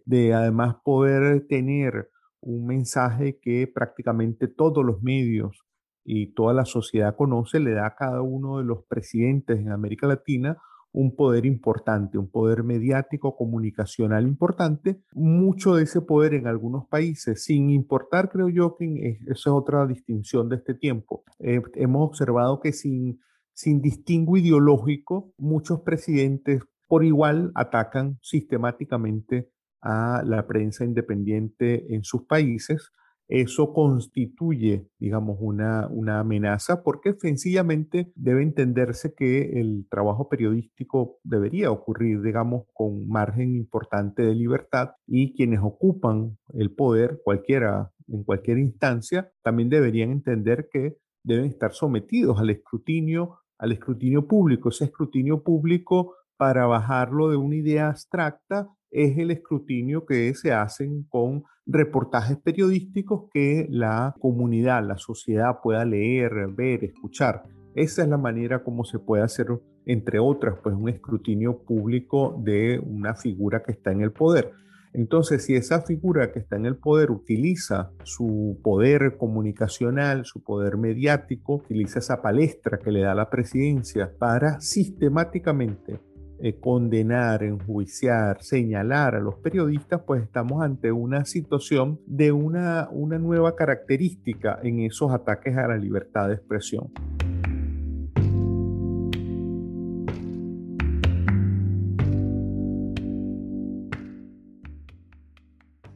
de 0.07 0.33
además 0.33 0.77
poder 0.83 1.47
tener 1.49 2.09
un 2.41 2.67
mensaje 2.67 3.39
que 3.43 3.67
prácticamente 3.67 4.49
todos 4.49 4.87
los 4.87 5.03
medios 5.03 5.67
y 6.03 6.33
toda 6.33 6.55
la 6.55 6.65
sociedad 6.65 7.15
conoce, 7.15 7.61
le 7.61 7.73
da 7.73 7.89
a 7.89 7.95
cada 7.95 8.23
uno 8.23 8.57
de 8.57 8.65
los 8.65 8.85
presidentes 8.87 9.59
en 9.59 9.71
América 9.71 10.07
Latina 10.07 10.57
un 10.93 11.15
poder 11.15 11.47
importante, 11.47 12.19
un 12.19 12.29
poder 12.29 12.65
mediático, 12.65 13.37
comunicacional 13.37 14.27
importante, 14.27 15.01
mucho 15.13 15.77
de 15.77 15.85
ese 15.85 16.01
poder 16.01 16.35
en 16.35 16.47
algunos 16.47 16.87
países, 16.87 17.45
sin 17.45 17.71
importar, 17.71 18.29
creo 18.31 18.49
yo, 18.49 18.77
que 18.77 19.19
esa 19.27 19.33
es 19.33 19.47
otra 19.47 19.87
distinción 19.87 20.49
de 20.49 20.57
este 20.57 20.75
tiempo. 20.75 21.25
Eh, 21.39 21.63
hemos 21.75 22.09
observado 22.09 22.61
que 22.61 22.73
sin, 22.73 23.21
sin 23.53 23.81
distingo 23.81 24.37
ideológico, 24.37 25.33
muchos 25.39 25.81
presidentes 25.83 26.63
por 26.89 27.05
igual 27.05 27.53
atacan 27.55 28.19
sistemáticamente 28.21 29.49
a 29.81 30.23
la 30.27 30.47
prensa 30.47 30.85
independiente 30.85 31.95
en 31.95 32.03
sus 32.03 32.25
países 32.25 32.91
eso 33.31 33.73
constituye, 33.73 34.89
digamos, 34.99 35.39
una, 35.41 35.87
una 35.89 36.19
amenaza 36.19 36.83
porque 36.83 37.15
sencillamente 37.15 38.11
debe 38.17 38.43
entenderse 38.43 39.15
que 39.15 39.61
el 39.61 39.87
trabajo 39.89 40.29
periodístico 40.29 41.19
debería 41.23 41.71
ocurrir, 41.71 42.23
digamos, 42.23 42.65
con 42.75 43.09
margen 43.09 43.55
importante 43.55 44.23
de 44.23 44.35
libertad 44.35 44.91
y 45.07 45.33
quienes 45.35 45.61
ocupan 45.63 46.39
el 46.55 46.73
poder, 46.73 47.21
cualquiera, 47.25 47.93
en 48.09 48.25
cualquier 48.25 48.59
instancia, 48.59 49.31
también 49.43 49.69
deberían 49.69 50.11
entender 50.11 50.69
que 50.69 50.97
deben 51.23 51.45
estar 51.45 51.73
sometidos 51.73 52.41
al 52.41 52.51
escrutinio, 52.51 53.39
al 53.59 53.71
escrutinio 53.71 54.27
público. 54.27 54.71
Ese 54.71 54.87
escrutinio 54.87 55.45
público, 55.45 56.17
para 56.37 56.67
bajarlo 56.67 57.29
de 57.31 57.37
una 57.37 57.55
idea 57.55 57.91
abstracta, 57.91 58.69
es 58.91 59.19
el 59.19 59.31
escrutinio 59.31 60.05
que 60.05 60.35
se 60.35 60.53
hacen 60.53 61.05
con 61.09 61.45
reportajes 61.67 62.37
periodísticos 62.39 63.31
que 63.33 63.67
la 63.71 64.15
comunidad, 64.21 64.87
la 64.87 64.99
sociedad 64.99 65.59
pueda 65.63 65.85
leer, 65.85 66.33
ver, 66.55 66.85
escuchar. 66.85 67.45
Esa 67.75 68.03
es 68.03 68.09
la 68.09 68.19
manera 68.19 68.65
como 68.65 68.85
se 68.85 68.99
puede 68.99 69.23
hacer, 69.23 69.47
entre 69.87 70.19
otras, 70.19 70.57
pues 70.63 70.75
un 70.75 70.89
escrutinio 70.89 71.63
público 71.63 72.41
de 72.43 72.81
una 72.81 73.15
figura 73.15 73.63
que 73.63 73.73
está 73.73 73.93
en 73.93 74.01
el 74.01 74.13
poder. 74.13 74.53
Entonces, 74.93 75.45
si 75.45 75.55
esa 75.55 75.83
figura 75.83 76.33
que 76.33 76.41
está 76.41 76.57
en 76.57 76.67
el 76.67 76.77
poder 76.77 77.13
utiliza 77.13 77.93
su 78.03 78.59
poder 78.65 79.17
comunicacional, 79.17 80.25
su 80.25 80.43
poder 80.43 80.77
mediático, 80.79 81.57
utiliza 81.57 82.01
esa 82.01 82.21
palestra 82.21 82.81
que 82.81 82.91
le 82.91 83.03
da 83.03 83.15
la 83.15 83.31
presidencia 83.31 84.13
para 84.19 84.61
sistemáticamente 84.61 86.01
eh, 86.43 86.59
condenar, 86.59 87.43
enjuiciar, 87.43 88.43
señalar 88.43 89.15
a 89.15 89.21
los 89.21 89.35
periodistas, 89.35 90.01
pues 90.07 90.23
estamos 90.23 90.63
ante 90.63 90.91
una 90.91 91.27
situación 91.27 92.01
de 92.07 92.33
una, 92.33 92.89
una 92.93 93.19
nueva 93.19 93.55
característica 93.55 94.59
en 94.63 94.81
esos 94.81 95.13
ataques 95.13 95.55
a 95.59 95.69
la 95.69 95.77
libertad 95.77 96.29
de 96.29 96.37
expresión. 96.37 96.91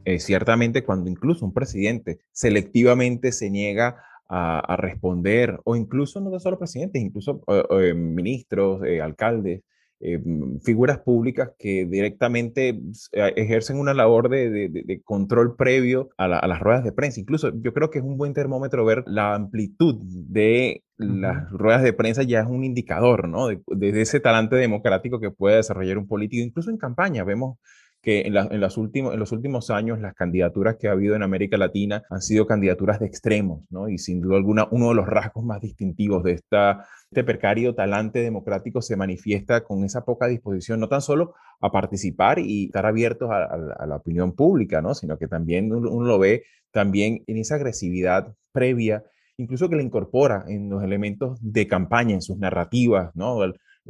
Eh, 0.03 0.19
ciertamente 0.19 0.83
cuando 0.83 1.09
incluso 1.09 1.43
un 1.43 1.53
presidente 1.53 2.19
selectivamente 2.31 3.31
se 3.31 3.49
niega 3.49 3.97
a, 4.29 4.75
responder, 4.77 5.59
o 5.63 5.75
incluso 5.75 6.19
no 6.19 6.39
solo 6.39 6.59
presidentes, 6.59 7.01
incluso 7.01 7.41
eh, 7.47 7.95
ministros, 7.95 8.81
alcaldes, 9.01 9.63
eh, 10.01 10.17
mm, 10.17 10.59
figuras 10.59 10.99
públicas 10.99 11.51
que 11.57 11.85
directamente 11.85 12.79
eh, 13.13 13.33
ejercen 13.37 13.79
una 13.79 13.93
labor 13.93 14.29
de, 14.29 15.01
control 15.03 15.55
previo 15.55 16.09
a, 16.17 16.27
las 16.27 16.59
ruedas 16.59 16.83
de 16.83 16.91
prensa. 16.91 17.19
Incluso 17.19 17.51
yo 17.61 17.73
creo 17.73 17.89
que 17.89 17.99
es 17.99 18.05
un 18.05 18.17
buen 18.17 18.33
termómetro 18.33 18.85
ver 18.85 19.03
la 19.07 19.35
amplitud 19.35 19.97
de 20.03 20.83
las 20.97 21.49
ruedas 21.51 21.83
de 21.83 21.93
prensa 21.93 22.23
ya 22.23 22.41
es 22.41 22.47
un 22.47 22.63
indicador, 22.63 23.27
¿no? 23.27 23.47
De, 23.47 23.61
de, 23.67 24.01
ese 24.01 24.19
talante 24.19 24.55
democrático 24.55 25.19
que 25.19 25.31
puede 25.31 25.57
desarrollar 25.57 25.97
un 25.97 26.07
político, 26.07 26.43
incluso 26.43 26.69
en 26.69 26.77
campaña. 26.77 27.23
Vemos 27.23 27.57
que 28.05 28.21
en, 28.21 28.35
las 28.35 28.77
últimos, 28.77 29.15
en 29.15 29.19
los 29.19 29.31
últimos 29.31 29.71
años 29.71 29.99
las 29.99 30.13
candidaturas 30.13 30.75
que 30.75 30.87
ha 30.87 30.91
habido 30.91 31.15
en 31.15 31.23
América 31.23 31.57
Latina 31.57 32.03
han 32.11 32.21
sido 32.21 32.45
candidaturas 32.45 32.99
de 32.99 33.07
extremos, 33.07 33.63
¿no? 33.71 33.89
Y 33.89 33.97
sin 33.97 34.21
duda 34.21 34.37
alguna, 34.37 34.67
uno 34.69 34.89
de 34.89 34.93
los 34.93 35.07
rasgos 35.07 35.43
más 35.43 35.59
distintivos 35.59 36.23
de 36.23 36.33
esta, 36.33 36.85
este 37.09 37.23
precario 37.23 37.73
talante 37.73 38.19
democrático 38.19 38.83
se 38.83 38.95
manifiesta 38.95 39.63
con 39.63 39.83
esa 39.83 40.05
poca 40.05 40.27
disposición, 40.27 40.79
no 40.79 40.87
tan 40.87 41.01
solo 41.01 41.33
a 41.59 41.71
participar 41.71 42.37
y 42.37 42.65
estar 42.65 42.85
abiertos 42.85 43.31
a, 43.31 43.85
la 43.87 43.95
opinión 43.95 44.35
pública, 44.35 44.83
¿no? 44.83 44.93
Sino 44.93 45.17
que 45.17 45.27
también 45.27 45.73
uno, 45.73 46.05
lo 46.05 46.19
ve 46.19 46.43
también 46.69 47.23
en 47.25 47.37
esa 47.37 47.55
agresividad 47.55 48.35
previa 48.51 49.03
incluso 49.37 49.67
que 49.67 49.75
le 49.75 49.83
incorpora 49.83 50.45
en 50.47 50.69
los 50.69 50.81
elementos 50.81 51.37
de 51.41 51.67
campaña, 51.67 52.13
en 52.13 52.21
sus 52.21 52.37
narrativas, 52.37 53.13
¿no? 53.15 53.35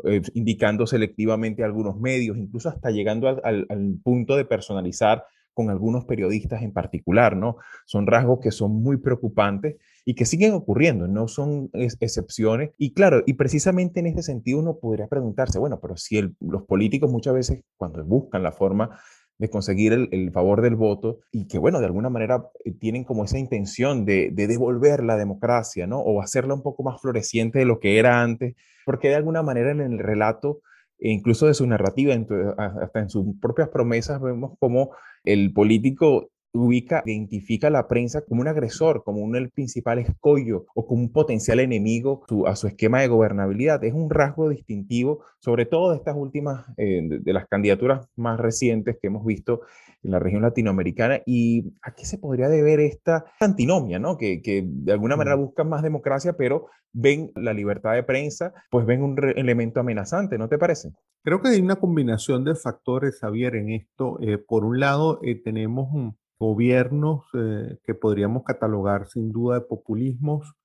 Eh, 0.03 0.21
indicando 0.33 0.85
selectivamente 0.85 1.63
algunos 1.63 1.97
medios, 1.97 2.37
incluso 2.37 2.67
hasta 2.67 2.91
llegando 2.91 3.29
al, 3.29 3.65
punto 4.03 4.35
de 4.35 4.43
personalizar 4.43 5.23
con 5.53 5.69
algunos 5.69 6.03
periodistas 6.03 6.63
en 6.63 6.73
particular, 6.73 7.37
¿no? 7.37 7.55
Son 7.85 8.05
rasgos 8.05 8.39
que 8.41 8.51
son 8.51 8.83
muy 8.83 8.97
preocupantes 8.97 9.77
y 10.03 10.13
que 10.13 10.25
siguen 10.25 10.51
ocurriendo, 10.51 11.07
no 11.07 11.29
son 11.29 11.69
excepciones. 11.71 12.71
Y 12.77 12.91
claro, 12.91 13.23
y 13.25 13.35
precisamente 13.35 14.01
en 14.01 14.07
este 14.07 14.21
sentido 14.21 14.59
uno 14.59 14.79
podría 14.79 15.07
preguntarse, 15.07 15.59
bueno, 15.59 15.79
pero 15.79 15.95
si 15.95 16.21
los 16.41 16.63
políticos 16.63 17.09
muchas 17.09 17.33
veces 17.33 17.61
cuando 17.77 18.03
buscan 18.03 18.43
la 18.43 18.51
forma 18.51 18.99
de 19.37 19.49
conseguir 19.49 19.93
el, 19.93 20.31
favor 20.31 20.61
del 20.61 20.75
voto 20.75 21.19
y 21.31 21.47
que, 21.47 21.57
bueno, 21.57 21.79
de 21.79 21.85
alguna 21.85 22.09
manera 22.09 22.49
eh, 22.65 22.71
tienen 22.73 23.05
como 23.05 23.23
esa 23.23 23.39
intención 23.39 24.03
de, 24.03 24.31
devolver 24.31 25.03
la 25.03 25.15
democracia, 25.15 25.87
¿no? 25.87 25.99
O 25.99 26.21
hacerla 26.21 26.53
un 26.53 26.63
poco 26.63 26.83
más 26.83 26.99
floreciente 27.01 27.59
de 27.59 27.65
lo 27.65 27.79
que 27.79 27.97
era 27.97 28.21
antes, 28.21 28.55
porque 28.85 29.09
de 29.09 29.15
alguna 29.15 29.43
manera 29.43 29.71
en 29.71 29.81
el 29.81 29.99
relato, 29.99 30.61
e 30.97 31.11
incluso 31.11 31.47
de 31.47 31.53
su 31.53 31.67
narrativa, 31.67 32.13
hasta 32.57 32.99
en 32.99 33.09
sus 33.09 33.25
propias 33.41 33.69
promesas, 33.69 34.21
vemos 34.21 34.57
como 34.59 34.95
el 35.23 35.51
político 35.53 36.29
ubica, 36.55 37.03
identifica 37.05 37.67
a 37.67 37.71
la 37.71 37.88
prensa 37.88 38.21
como 38.21 38.41
un 38.41 38.47
agresor, 38.47 39.03
como 39.03 39.21
un 39.21 39.35
el 39.35 39.50
principal 39.50 40.00
escollo 40.00 40.65
o 40.74 40.85
como 40.88 41.01
un 41.01 41.12
potencial 41.12 41.59
enemigo 41.59 42.24
a 42.45 42.55
su 42.55 42.67
esquema 42.67 43.01
de 43.01 43.07
gobernabilidad. 43.07 43.83
Es 43.83 43.93
un 43.93 44.09
rasgo 44.09 44.50
distintivo, 44.50 45.24
sobre 45.39 45.65
todo 45.65 45.91
de 45.91 45.97
estas 45.97 46.15
últimas, 46.15 46.65
eh, 46.77 47.01
de, 47.03 47.33
las 47.33 47.47
candidaturas 47.47 48.07
más 48.15 48.39
recientes 48.39 48.97
que 49.01 49.07
hemos 49.07 49.25
visto 49.25 49.62
en 50.03 50.12
la 50.12 50.19
región 50.19 50.41
latinoamericana. 50.41 51.21
¿Y 51.25 51.74
a 51.81 51.93
qué 51.93 52.05
se 52.05 52.17
podría 52.17 52.47
deber 52.47 52.79
esta 52.79 53.25
antinomia, 53.39 54.00
¿no? 54.00 54.17
que, 54.17 54.41
que 54.41 54.63
de 54.65 54.93
alguna 54.93 55.17
manera 55.17 55.35
buscan 55.35 55.69
más 55.69 55.83
democracia, 55.83 56.33
pero 56.33 56.67
ven 56.93 57.31
la 57.35 57.53
libertad 57.53 57.93
de 57.93 58.03
prensa, 58.03 58.53
pues 58.71 58.85
ven 58.85 59.03
un 59.03 59.17
elemento 59.35 59.81
amenazante, 59.81 60.38
¿no 60.38 60.47
te 60.47 60.57
parece? 60.57 60.93
Creo 61.24 61.41
que 61.41 61.50
hay 61.50 61.59
una 61.59 61.75
combinación 61.75 62.43
de 62.45 62.55
factores, 62.55 63.19
Javier, 63.19 63.55
en 63.55 63.71
esto. 63.71 64.17
Eh, 64.21 64.38
por 64.38 64.63
un 64.63 64.79
lado, 64.79 65.19
eh, 65.24 65.35
tenemos 65.35 65.91
un, 65.93 66.15
gobiernos 66.39 67.25
eh, 67.33 67.77
que 67.83 67.93
podríamos 67.93 68.43
catalogar 68.43 69.07
sin 69.07 69.31
duda 69.31 69.59
de 69.59 69.65
populismos 69.65 70.55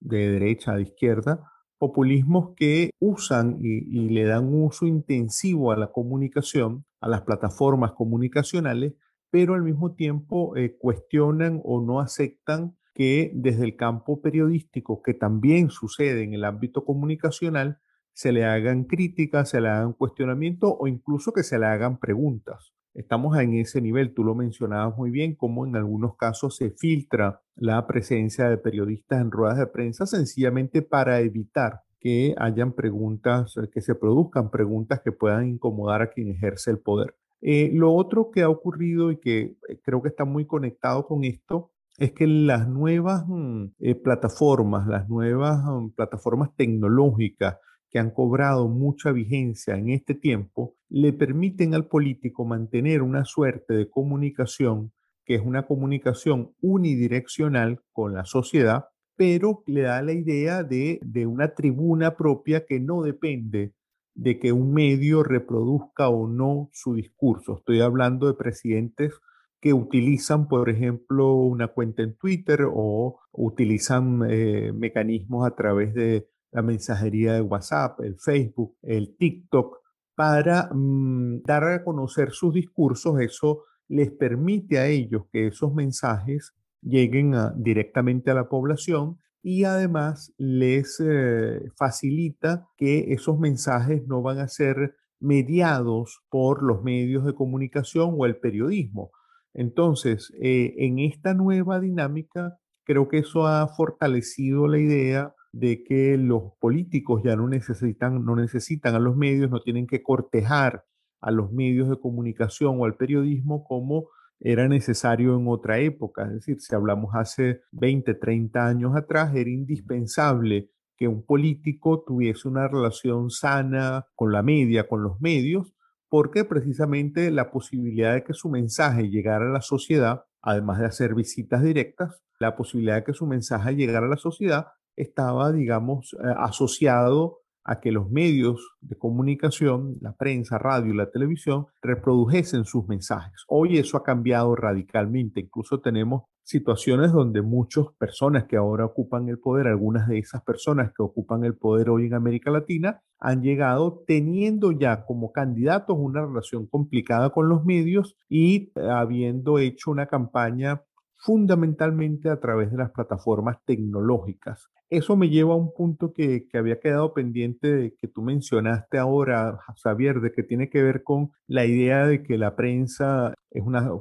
de 0.00 0.30
derecha 0.30 0.74
a 0.74 0.80
izquierda, 0.80 1.42
populismos 1.78 2.54
que 2.56 2.90
usan 2.98 3.58
y, 3.60 4.08
le 4.08 4.24
dan 4.24 4.52
uso 4.52 4.86
intensivo 4.86 5.72
a 5.72 5.76
la 5.76 5.92
comunicación, 5.92 6.84
a 7.00 7.08
las 7.08 7.22
plataformas 7.22 7.92
comunicacionales, 7.92 8.94
pero 9.30 9.54
al 9.54 9.62
mismo 9.62 9.94
tiempo 9.94 10.56
eh, 10.56 10.76
cuestionan 10.78 11.60
o 11.64 11.80
no 11.80 12.00
aceptan 12.00 12.76
que 12.94 13.30
desde 13.34 13.64
el 13.64 13.76
campo 13.76 14.20
periodístico, 14.20 15.02
que 15.02 15.14
también 15.14 15.70
sucede 15.70 16.24
en 16.24 16.34
el 16.34 16.44
ámbito 16.44 16.84
comunicacional, 16.84 17.78
se 18.12 18.32
le 18.32 18.44
hagan 18.44 18.84
críticas, 18.84 19.50
se 19.50 19.60
le 19.60 19.68
hagan 19.68 19.92
cuestionamientos 19.92 20.74
o 20.76 20.88
incluso 20.88 21.32
que 21.32 21.44
se 21.44 21.58
le 21.60 21.66
hagan 21.66 21.98
preguntas. 22.00 22.72
Estamos 22.94 23.38
en 23.38 23.54
ese 23.54 23.80
nivel, 23.80 24.14
tú 24.14 24.24
lo 24.24 24.34
mencionabas 24.34 24.96
muy 24.96 25.10
bien, 25.10 25.34
como 25.34 25.66
en 25.66 25.76
algunos 25.76 26.16
casos 26.16 26.56
se 26.56 26.70
filtra 26.70 27.42
la 27.54 27.86
presencia 27.86 28.48
de 28.48 28.58
periodistas 28.58 29.20
en 29.20 29.30
ruedas 29.30 29.58
de 29.58 29.66
prensa 29.66 30.06
sencillamente 30.06 30.82
para 30.82 31.20
evitar 31.20 31.82
que 32.00 32.34
hayan 32.38 32.72
preguntas, 32.72 33.56
eh, 33.56 33.68
que 33.72 33.80
se 33.80 33.94
produzcan 33.94 34.50
preguntas 34.50 35.00
que 35.02 35.12
puedan 35.12 35.48
incomodar 35.48 36.02
a 36.02 36.10
quien 36.10 36.28
ejerce 36.28 36.70
el 36.70 36.78
poder. 36.78 37.14
Eh, 37.40 37.70
lo 37.72 37.92
otro 37.94 38.30
que 38.30 38.42
ha 38.42 38.48
ocurrido 38.48 39.10
y 39.10 39.18
que 39.18 39.56
eh, 39.68 39.80
creo 39.82 40.02
que 40.02 40.08
está 40.08 40.24
muy 40.24 40.46
conectado 40.46 41.06
con 41.06 41.24
esto 41.24 41.70
es 41.98 42.12
que 42.12 42.26
las 42.26 42.68
nuevas 42.68 43.24
mm, 43.26 43.66
plataformas, 44.02 44.86
las 44.86 45.08
nuevas 45.08 45.62
mm, 45.64 45.90
plataformas 45.90 46.54
tecnológicas 46.56 47.58
que 47.90 47.98
han 47.98 48.10
cobrado 48.10 48.68
mucha 48.68 49.12
vigencia 49.12 49.76
en 49.76 49.90
este 49.90 50.14
tiempo, 50.14 50.76
le 50.88 51.12
permiten 51.12 51.74
al 51.74 51.86
político 51.86 52.44
mantener 52.44 53.02
una 53.02 53.24
suerte 53.24 53.74
de 53.74 53.88
comunicación 53.88 54.92
que 55.28 55.34
es 55.34 55.42
una 55.44 55.66
comunicación 55.66 56.54
unidireccional 56.62 57.82
con 57.92 58.14
la 58.14 58.24
sociedad, 58.24 58.86
pero 59.14 59.62
le 59.66 59.82
da 59.82 60.00
la 60.00 60.14
idea 60.14 60.64
de, 60.64 60.98
de 61.02 61.26
una 61.26 61.54
tribuna 61.54 62.16
propia 62.16 62.64
que 62.64 62.80
no 62.80 63.02
depende 63.02 63.74
de 64.14 64.38
que 64.38 64.52
un 64.52 64.72
medio 64.72 65.22
reproduzca 65.22 66.08
o 66.08 66.28
no 66.28 66.70
su 66.72 66.94
discurso. 66.94 67.58
Estoy 67.58 67.82
hablando 67.82 68.26
de 68.26 68.34
presidentes 68.34 69.20
que 69.60 69.74
utilizan, 69.74 70.48
por 70.48 70.70
ejemplo, 70.70 71.34
una 71.34 71.68
cuenta 71.68 72.02
en 72.02 72.16
Twitter 72.16 72.62
o 72.66 73.20
utilizan 73.32 74.22
eh, 74.30 74.72
mecanismos 74.72 75.46
a 75.46 75.54
través 75.54 75.92
de 75.92 76.26
la 76.50 76.62
mensajería 76.62 77.34
de 77.34 77.40
WhatsApp, 77.40 78.00
el 78.00 78.16
Facebook, 78.18 78.76
el 78.82 79.16
TikTok, 79.16 79.78
para 80.14 80.68
mm, 80.72 81.42
dar 81.44 81.64
a 81.64 81.84
conocer 81.84 82.32
sus 82.32 82.54
discursos. 82.54 83.20
Eso 83.20 83.62
les 83.88 84.10
permite 84.10 84.78
a 84.78 84.86
ellos 84.86 85.22
que 85.32 85.46
esos 85.46 85.72
mensajes 85.72 86.54
lleguen 86.82 87.34
directamente 87.56 88.30
a 88.30 88.34
la 88.34 88.48
población 88.48 89.18
y 89.42 89.64
además 89.64 90.34
les 90.36 91.00
eh, 91.00 91.70
facilita 91.76 92.68
que 92.76 93.12
esos 93.12 93.38
mensajes 93.38 94.06
no 94.06 94.22
van 94.22 94.38
a 94.38 94.48
ser 94.48 94.96
mediados 95.20 96.22
por 96.28 96.62
los 96.62 96.82
medios 96.82 97.24
de 97.24 97.34
comunicación 97.34 98.14
o 98.16 98.26
el 98.26 98.36
periodismo. 98.36 99.10
Entonces, 99.54 100.32
eh, 100.40 100.74
en 100.78 100.98
esta 100.98 101.34
nueva 101.34 101.80
dinámica, 101.80 102.58
creo 102.84 103.08
que 103.08 103.18
eso 103.18 103.46
ha 103.46 103.66
fortalecido 103.68 104.68
la 104.68 104.78
idea 104.78 105.34
de 105.52 105.82
que 105.84 106.16
los 106.16 106.52
políticos 106.60 107.22
ya 107.24 107.36
no 107.36 107.48
necesitan, 107.48 108.24
no 108.24 108.36
necesitan 108.36 108.94
a 108.94 108.98
los 108.98 109.16
medios, 109.16 109.50
no 109.50 109.60
tienen 109.60 109.86
que 109.86 110.02
cortejar 110.02 110.84
a 111.20 111.30
los 111.30 111.52
medios 111.52 111.88
de 111.88 111.98
comunicación 111.98 112.80
o 112.80 112.84
al 112.84 112.96
periodismo 112.96 113.64
como 113.64 114.08
era 114.40 114.68
necesario 114.68 115.36
en 115.36 115.48
otra 115.48 115.78
época. 115.78 116.26
Es 116.26 116.32
decir, 116.34 116.60
si 116.60 116.74
hablamos 116.74 117.14
hace 117.14 117.62
20, 117.72 118.14
30 118.14 118.66
años 118.66 118.96
atrás, 118.96 119.34
era 119.34 119.50
indispensable 119.50 120.70
que 120.96 121.08
un 121.08 121.24
político 121.24 122.04
tuviese 122.06 122.48
una 122.48 122.68
relación 122.68 123.30
sana 123.30 124.06
con 124.14 124.32
la 124.32 124.42
media, 124.42 124.88
con 124.88 125.02
los 125.02 125.20
medios, 125.20 125.74
porque 126.08 126.44
precisamente 126.44 127.30
la 127.30 127.50
posibilidad 127.50 128.14
de 128.14 128.24
que 128.24 128.32
su 128.32 128.48
mensaje 128.48 129.08
llegara 129.08 129.48
a 129.48 129.52
la 129.52 129.60
sociedad, 129.60 130.24
además 130.40 130.78
de 130.78 130.86
hacer 130.86 131.14
visitas 131.14 131.62
directas, 131.62 132.22
la 132.40 132.56
posibilidad 132.56 132.96
de 132.96 133.04
que 133.04 133.12
su 133.12 133.26
mensaje 133.26 133.74
llegara 133.74 134.06
a 134.06 134.10
la 134.10 134.16
sociedad 134.16 134.68
estaba, 134.98 135.52
digamos, 135.52 136.14
eh, 136.14 136.34
asociado 136.36 137.40
a 137.64 137.80
que 137.80 137.92
los 137.92 138.10
medios 138.10 138.76
de 138.80 138.96
comunicación, 138.96 139.98
la 140.00 140.16
prensa, 140.16 140.56
radio 140.56 140.92
y 140.92 140.96
la 140.96 141.10
televisión, 141.10 141.66
reprodujesen 141.82 142.64
sus 142.64 142.88
mensajes. 142.88 143.44
Hoy 143.46 143.76
eso 143.76 143.98
ha 143.98 144.02
cambiado 144.02 144.56
radicalmente. 144.56 145.40
Incluso 145.40 145.80
tenemos 145.80 146.22
situaciones 146.44 147.12
donde 147.12 147.42
muchas 147.42 147.84
personas 147.98 148.44
que 148.44 148.56
ahora 148.56 148.86
ocupan 148.86 149.28
el 149.28 149.38
poder, 149.38 149.66
algunas 149.66 150.08
de 150.08 150.18
esas 150.18 150.42
personas 150.42 150.92
que 150.96 151.02
ocupan 151.02 151.44
el 151.44 151.58
poder 151.58 151.90
hoy 151.90 152.06
en 152.06 152.14
América 152.14 152.50
Latina, 152.50 153.02
han 153.20 153.42
llegado 153.42 154.02
teniendo 154.06 154.72
ya 154.72 155.04
como 155.04 155.30
candidatos 155.30 155.94
una 155.98 156.24
relación 156.24 156.66
complicada 156.66 157.28
con 157.30 157.50
los 157.50 157.66
medios 157.66 158.16
y 158.30 158.72
habiendo 158.76 159.58
hecho 159.58 159.90
una 159.90 160.06
campaña 160.06 160.84
fundamentalmente 161.18 162.30
a 162.30 162.40
través 162.40 162.70
de 162.70 162.78
las 162.78 162.90
plataformas 162.92 163.58
tecnológicas. 163.64 164.68
Eso 164.88 165.16
me 165.16 165.28
lleva 165.28 165.52
a 165.52 165.56
un 165.56 165.74
punto 165.74 166.14
que, 166.14 166.48
había 166.54 166.80
quedado 166.80 167.12
pendiente 167.12 167.70
de 167.70 167.94
que 167.94 168.08
tú 168.08 168.22
mencionaste 168.22 168.96
ahora, 168.96 169.58
Xavier, 169.82 170.20
de 170.20 170.32
que 170.32 170.42
tiene 170.42 170.70
que 170.70 170.82
ver 170.82 171.02
con 171.02 171.30
la 171.46 171.66
idea 171.66 172.06
de 172.06 172.22
que 172.22 172.38
la 172.38 172.56
prensa 172.56 173.34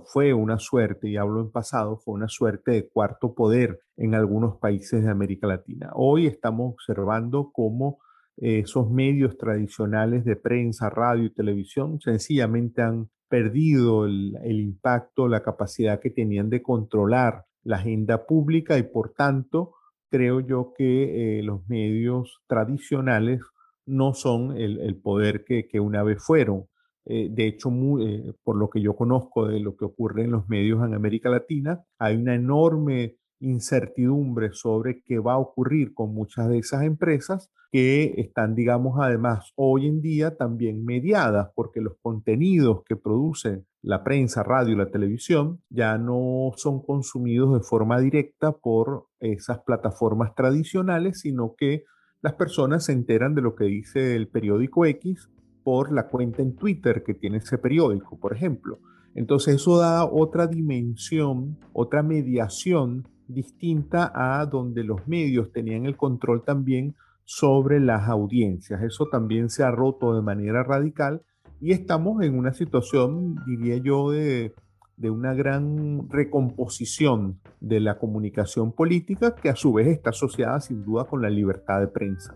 fue 0.05 0.33
una 0.33 0.59
suerte, 0.59 1.09
y 1.09 1.17
hablo 1.17 1.41
en 1.41 1.51
pasado, 1.51 1.97
fue 1.97 2.13
una 2.13 2.29
suerte 2.29 2.71
de 2.71 2.87
cuarto 2.87 3.33
poder 3.33 3.81
en 3.97 4.15
algunos 4.15 4.57
países 4.57 5.03
de 5.03 5.09
América 5.09 5.47
Latina. 5.47 5.89
Hoy 5.93 6.27
estamos 6.27 6.73
observando 6.73 7.51
cómo 7.51 7.99
eh, 8.37 8.59
esos 8.59 8.89
medios 8.89 9.37
tradicionales 9.37 10.23
de 10.23 10.35
prensa, 10.35 10.89
radio 10.89 11.25
y 11.25 11.31
televisión 11.31 11.99
sencillamente 11.99 12.81
han 12.81 13.09
perdido 13.29 14.05
el, 14.05 14.59
impacto, 14.59 15.27
la 15.27 15.43
capacidad 15.43 15.99
que 15.99 16.09
tenían 16.09 16.49
de 16.49 16.61
controlar 16.61 17.45
la 17.63 17.77
agenda 17.77 18.25
pública 18.25 18.77
y 18.77 18.83
por 18.83 19.13
tanto 19.13 19.73
creo 20.09 20.39
yo 20.39 20.73
que 20.77 21.39
eh, 21.39 21.43
los 21.43 21.67
medios 21.67 22.41
tradicionales 22.47 23.41
no 23.85 24.13
son 24.13 24.57
el, 24.57 24.95
poder 24.97 25.45
que, 25.45 25.79
una 25.79 26.03
vez 26.03 26.21
fueron. 26.21 26.65
Eh, 27.05 27.29
de 27.31 27.47
hecho, 27.47 27.69
eh, 28.01 28.33
por 28.43 28.57
lo 28.57 28.69
que 28.69 28.81
yo 28.81 28.95
conozco 28.95 29.47
de 29.47 29.61
lo 29.61 29.77
que 29.77 29.85
ocurre 29.85 30.23
en 30.23 30.31
los 30.31 30.49
medios 30.49 30.85
en 30.85 30.93
América 30.93 31.29
Latina, 31.29 31.81
hay 31.97 32.17
una 32.17 32.35
enorme 32.35 33.15
incertidumbre 33.39 34.51
sobre 34.53 35.01
qué 35.01 35.19
va 35.19 35.33
a 35.33 35.39
ocurrir 35.39 35.93
con 35.93 36.13
muchas 36.13 36.49
de 36.49 36.59
esas 36.59 36.83
empresas 36.83 37.51
que 37.71 38.15
están, 38.17 38.55
digamos, 38.55 38.99
además 38.99 39.51
hoy 39.55 39.87
en 39.87 40.01
día 40.01 40.37
también 40.37 40.85
mediadas 40.85 41.49
porque 41.53 41.81
los 41.81 41.97
contenidos 42.01 42.83
que 42.85 42.95
producen 42.95 43.65
la 43.81 44.03
prensa, 44.03 44.43
radio 44.43 44.73
y 44.73 44.77
la 44.77 44.89
televisión 44.89 45.61
ya 45.69 45.97
no 45.97 46.51
son 46.55 46.81
consumidos 46.81 47.53
de 47.53 47.59
forma 47.59 47.99
directa 47.99 48.51
por 48.51 49.07
esas 49.19 49.59
plataformas 49.59 50.33
tradicionales, 50.35 51.21
sino 51.21 51.55
que 51.57 51.83
las 52.21 52.33
personas 52.33 52.85
se 52.85 52.93
enteran 52.93 53.35
de 53.35 53.41
lo 53.41 53.55
que 53.55 53.65
dice 53.65 54.15
el 54.15 54.27
periódico 54.27 54.85
X 54.85 55.29
por 55.63 55.91
la 55.91 56.07
cuenta 56.07 56.41
en 56.41 56.55
Twitter 56.55 57.03
que 57.03 57.13
tiene 57.13 57.37
ese 57.37 57.57
periódico, 57.57 58.17
por 58.17 58.33
ejemplo. 58.33 58.79
Entonces 59.13 59.55
eso 59.55 59.77
da 59.77 60.05
otra 60.05 60.47
dimensión, 60.47 61.57
otra 61.73 62.03
mediación 62.03 63.07
distinta 63.27 64.11
a 64.13 64.45
donde 64.45 64.83
los 64.83 65.07
medios 65.07 65.51
tenían 65.51 65.85
el 65.85 65.97
control 65.97 66.43
también 66.43 66.95
sobre 67.25 67.79
las 67.79 68.07
audiencias. 68.07 68.81
Eso 68.81 69.07
también 69.07 69.49
se 69.49 69.63
ha 69.63 69.71
roto 69.71 70.15
de 70.15 70.21
manera 70.21 70.63
radical 70.63 71.21
y 71.59 71.71
estamos 71.71 72.23
en 72.23 72.37
una 72.37 72.53
situación, 72.53 73.35
diría 73.45 73.77
yo, 73.77 74.11
de, 74.11 74.53
de 74.95 75.09
una 75.09 75.33
gran 75.33 76.09
recomposición 76.09 77.39
de 77.59 77.79
la 77.79 77.97
comunicación 77.97 78.71
política 78.71 79.35
que 79.35 79.49
a 79.49 79.55
su 79.55 79.73
vez 79.73 79.87
está 79.87 80.11
asociada 80.11 80.59
sin 80.61 80.85
duda 80.85 81.05
con 81.05 81.21
la 81.21 81.29
libertad 81.29 81.81
de 81.81 81.87
prensa. 81.87 82.35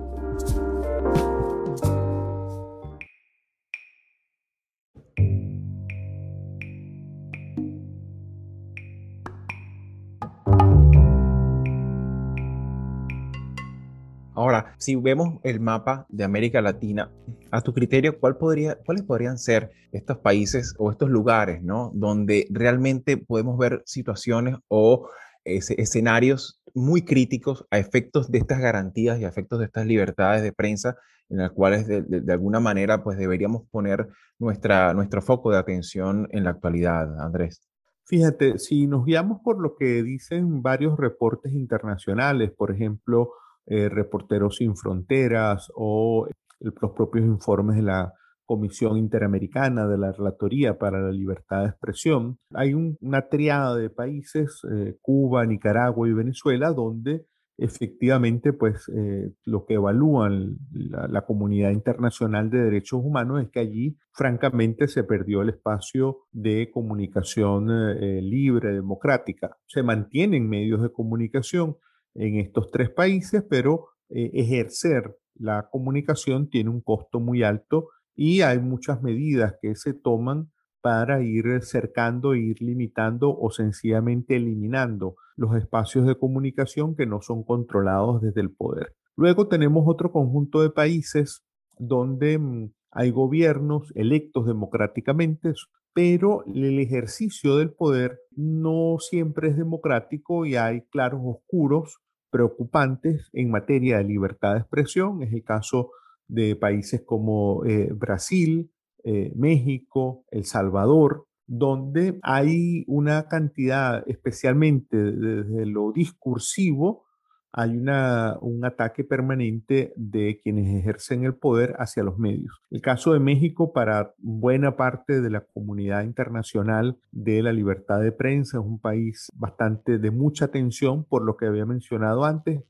Ahora, 14.41 14.73
si 14.79 14.95
vemos 14.95 15.39
el 15.43 15.59
mapa 15.59 16.07
de 16.09 16.23
América 16.23 16.61
Latina, 16.61 17.11
a 17.51 17.61
tu 17.61 17.75
criterio, 17.75 18.19
¿cuál 18.19 18.37
podría, 18.37 18.75
¿cuáles 18.83 19.03
podrían 19.03 19.37
ser 19.37 19.69
estos 19.91 20.17
países 20.17 20.73
o 20.79 20.89
estos 20.89 21.11
lugares, 21.11 21.61
¿no? 21.61 21.91
Donde 21.93 22.47
realmente 22.49 23.17
podemos 23.17 23.55
ver 23.59 23.83
situaciones 23.85 24.55
o 24.67 25.07
escenarios 25.45 26.59
muy 26.73 27.03
críticos 27.03 27.67
a 27.69 27.77
efectos 27.77 28.31
de 28.31 28.39
estas 28.39 28.59
garantías 28.59 29.19
y 29.19 29.25
a 29.25 29.27
efectos 29.27 29.59
de 29.59 29.65
estas 29.65 29.85
libertades 29.85 30.41
de 30.41 30.53
prensa 30.53 30.97
en 31.29 31.37
las 31.37 31.51
cuales 31.51 31.85
de, 31.87 32.33
alguna 32.33 32.59
manera 32.59 33.03
pues 33.03 33.19
deberíamos 33.19 33.69
poner 33.69 34.07
nuestra, 34.39 34.95
nuestro 34.95 35.21
foco 35.21 35.51
de 35.51 35.59
atención 35.59 36.27
en 36.31 36.45
la 36.45 36.49
actualidad, 36.49 37.21
Andrés. 37.21 37.61
Fíjate, 38.05 38.57
si 38.57 38.87
nos 38.87 39.05
guiamos 39.05 39.39
por 39.43 39.61
lo 39.61 39.75
que 39.75 40.01
dicen 40.01 40.63
varios 40.63 40.97
reportes 40.97 41.53
internacionales, 41.53 42.51
por 42.57 42.71
ejemplo, 42.71 43.33
eh, 43.65 43.89
Reporteros 43.89 44.57
Sin 44.57 44.75
Fronteras 44.75 45.71
o 45.75 46.27
los 46.59 46.91
propios 46.91 47.25
informes 47.25 47.77
de 47.77 47.83
la 47.83 48.13
Comisión 48.45 48.97
Interamericana 48.97 49.87
de 49.87 49.97
la 49.97 50.11
Relatoría 50.11 50.77
para 50.77 50.99
la 50.99 51.11
Libertad 51.11 51.61
de 51.61 51.69
Expresión, 51.69 52.37
hay 52.53 52.73
una 52.73 53.29
triada 53.29 53.77
de 53.77 53.89
países, 53.89 54.59
eh, 54.69 54.97
Cuba, 55.01 55.45
Nicaragua 55.45 56.05
y 56.09 56.11
Venezuela, 56.11 56.73
donde 56.73 57.27
efectivamente, 57.57 58.51
pues 58.51 58.89
eh, 58.89 59.31
lo 59.45 59.65
que 59.65 59.75
evalúan 59.75 60.57
la, 60.73 61.21
comunidad 61.21 61.69
internacional 61.69 62.49
de 62.49 62.57
derechos 62.63 62.99
humanos 63.03 63.41
es 63.41 63.49
que 63.51 63.59
allí, 63.59 63.97
francamente, 64.11 64.87
se 64.87 65.03
perdió 65.03 65.43
el 65.43 65.49
espacio 65.49 66.17
de 66.31 66.71
comunicación 66.71 67.69
eh, 67.69 68.21
libre, 68.21 68.73
democrática. 68.73 69.57
Se 69.67 69.83
mantienen 69.83 70.49
medios 70.49 70.81
de 70.81 70.91
comunicación 70.91 71.77
en 72.15 72.37
estos 72.37 72.71
tres 72.71 72.89
países, 72.89 73.43
pero 73.49 73.87
eh, 74.09 74.31
ejercer 74.33 75.17
la 75.35 75.69
comunicación 75.69 76.49
tiene 76.49 76.69
un 76.69 76.81
costo 76.81 77.19
muy 77.19 77.43
alto 77.43 77.89
y 78.15 78.41
hay 78.41 78.59
muchas 78.59 79.01
medidas 79.01 79.55
que 79.61 79.75
se 79.75 79.93
toman 79.93 80.51
para 80.81 81.21
ir 81.21 81.61
cercando, 81.61 82.35
ir 82.35 82.61
limitando 82.61 83.35
o 83.37 83.51
sencillamente 83.51 84.35
eliminando 84.35 85.15
los 85.35 85.55
espacios 85.55 86.05
de 86.05 86.17
comunicación 86.17 86.95
que 86.95 87.05
no 87.05 87.21
son 87.21 87.43
controlados 87.43 88.21
desde 88.21 88.41
el 88.41 88.51
poder. 88.51 88.95
Luego 89.15 89.47
tenemos 89.47 89.83
otro 89.87 90.11
conjunto 90.11 90.61
de 90.61 90.71
países 90.71 91.43
donde 91.77 92.37
mm, 92.37 92.71
hay 92.91 93.11
gobiernos 93.11 93.91
electos 93.95 94.45
democráticamente, 94.45 95.53
pero 95.93 96.43
el 96.45 96.79
ejercicio 96.79 97.57
del 97.57 97.71
poder 97.71 98.19
no 98.31 98.97
siempre 98.99 99.49
es 99.49 99.57
democrático 99.57 100.45
y 100.45 100.55
hay 100.55 100.81
claros 100.91 101.21
oscuros 101.23 101.99
preocupantes 102.29 103.29
en 103.33 103.51
materia 103.51 103.97
de 103.97 104.05
libertad 104.05 104.53
de 104.53 104.59
expresión. 104.59 105.21
Es 105.21 105.33
el 105.33 105.43
caso 105.43 105.91
de 106.27 106.55
países 106.55 107.01
como 107.05 107.65
eh, 107.65 107.91
Brasil, 107.93 108.71
eh, 109.03 109.33
México, 109.35 110.23
El 110.31 110.45
Salvador, 110.45 111.27
donde 111.45 112.17
hay 112.23 112.85
una 112.87 113.27
cantidad, 113.27 114.03
especialmente 114.07 114.95
desde 114.95 115.65
lo 115.65 115.91
discursivo, 115.91 117.03
hay 117.53 117.77
una, 117.77 118.37
un 118.41 118.63
ataque 118.65 119.03
permanente 119.03 119.93
de 119.95 120.39
quienes 120.41 120.67
ejercen 120.75 121.25
el 121.25 121.35
poder 121.35 121.75
hacia 121.79 122.03
los 122.03 122.17
medios. 122.17 122.61
El 122.69 122.81
caso 122.81 123.13
de 123.13 123.19
México 123.19 123.73
para 123.73 124.13
buena 124.17 124.75
parte 124.75 125.21
de 125.21 125.29
la 125.29 125.41
comunidad 125.41 126.03
internacional 126.03 126.97
de 127.11 127.41
la 127.43 127.51
libertad 127.51 128.01
de 128.01 128.11
prensa 128.11 128.57
es 128.59 128.63
un 128.63 128.79
país 128.79 129.29
bastante 129.33 129.97
de 129.97 130.11
mucha 130.11 130.49
tensión 130.49 131.03
por 131.03 131.23
lo 131.23 131.37
que 131.37 131.47
había 131.47 131.65
mencionado 131.65 132.25
antes 132.25 132.61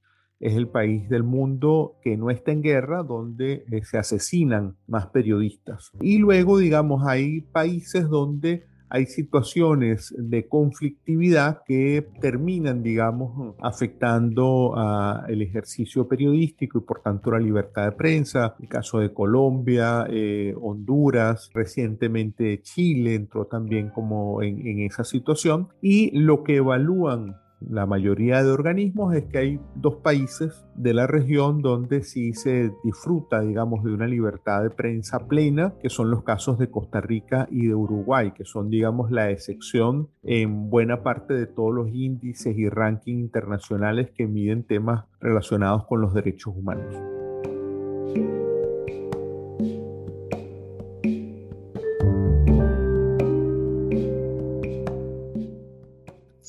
es 0.41 0.55
el 0.55 0.67
país 0.67 1.07
del 1.07 1.23
mundo 1.23 1.99
que 2.01 2.17
no 2.17 2.31
está 2.31 2.51
en 2.51 2.63
guerra, 2.63 3.03
donde 3.03 3.63
eh, 3.71 3.83
se 3.83 3.99
asesinan 3.99 4.75
más 4.87 5.05
periodistas. 5.07 5.91
Y 6.01 6.17
luego, 6.17 6.57
digamos, 6.57 7.05
hay 7.05 7.41
países 7.41 8.09
donde 8.09 8.65
hay 8.93 9.05
situaciones 9.05 10.13
de 10.17 10.49
conflictividad 10.49 11.63
que 11.65 12.05
terminan, 12.19 12.83
digamos, 12.83 13.55
afectando 13.61 14.75
al 14.75 15.41
ejercicio 15.41 16.09
periodístico 16.09 16.79
y 16.79 16.81
por 16.81 17.01
tanto 17.01 17.31
la 17.31 17.39
libertad 17.39 17.85
de 17.85 17.93
prensa. 17.93 18.53
El 18.59 18.67
caso 18.67 18.99
de 18.99 19.13
Colombia, 19.13 20.05
eh, 20.09 20.53
Honduras, 20.61 21.49
recientemente 21.53 22.61
Chile 22.61 23.15
entró 23.15 23.45
también 23.45 23.89
como 23.91 24.41
en, 24.41 24.67
en 24.67 24.79
esa 24.81 25.05
situación. 25.05 25.69
Y 25.81 26.11
lo 26.19 26.43
que 26.43 26.57
evalúan 26.57 27.40
la 27.69 27.85
mayoría 27.85 28.43
de 28.43 28.51
organismos 28.51 29.13
es 29.13 29.25
que 29.25 29.37
hay 29.37 29.59
dos 29.75 29.95
países 29.97 30.65
de 30.75 30.93
la 30.93 31.07
región 31.07 31.61
donde 31.61 32.03
sí 32.03 32.33
se 32.33 32.71
disfruta, 32.83 33.41
digamos, 33.41 33.83
de 33.83 33.93
una 33.93 34.07
libertad 34.07 34.63
de 34.63 34.69
prensa 34.69 35.27
plena, 35.27 35.73
que 35.81 35.89
son 35.89 36.09
los 36.09 36.23
casos 36.23 36.57
de 36.57 36.69
Costa 36.69 37.01
Rica 37.01 37.47
y 37.51 37.67
de 37.67 37.75
Uruguay, 37.75 38.31
que 38.31 38.45
son, 38.45 38.69
digamos, 38.69 39.11
la 39.11 39.29
excepción 39.29 40.09
en 40.23 40.69
buena 40.69 41.03
parte 41.03 41.33
de 41.33 41.47
todos 41.47 41.73
los 41.73 41.89
índices 41.89 42.57
y 42.57 42.69
rankings 42.69 43.21
internacionales 43.21 44.11
que 44.11 44.27
miden 44.27 44.63
temas 44.63 45.05
relacionados 45.19 45.85
con 45.85 46.01
los 46.01 46.13
derechos 46.13 46.55
humanos. 46.55 47.20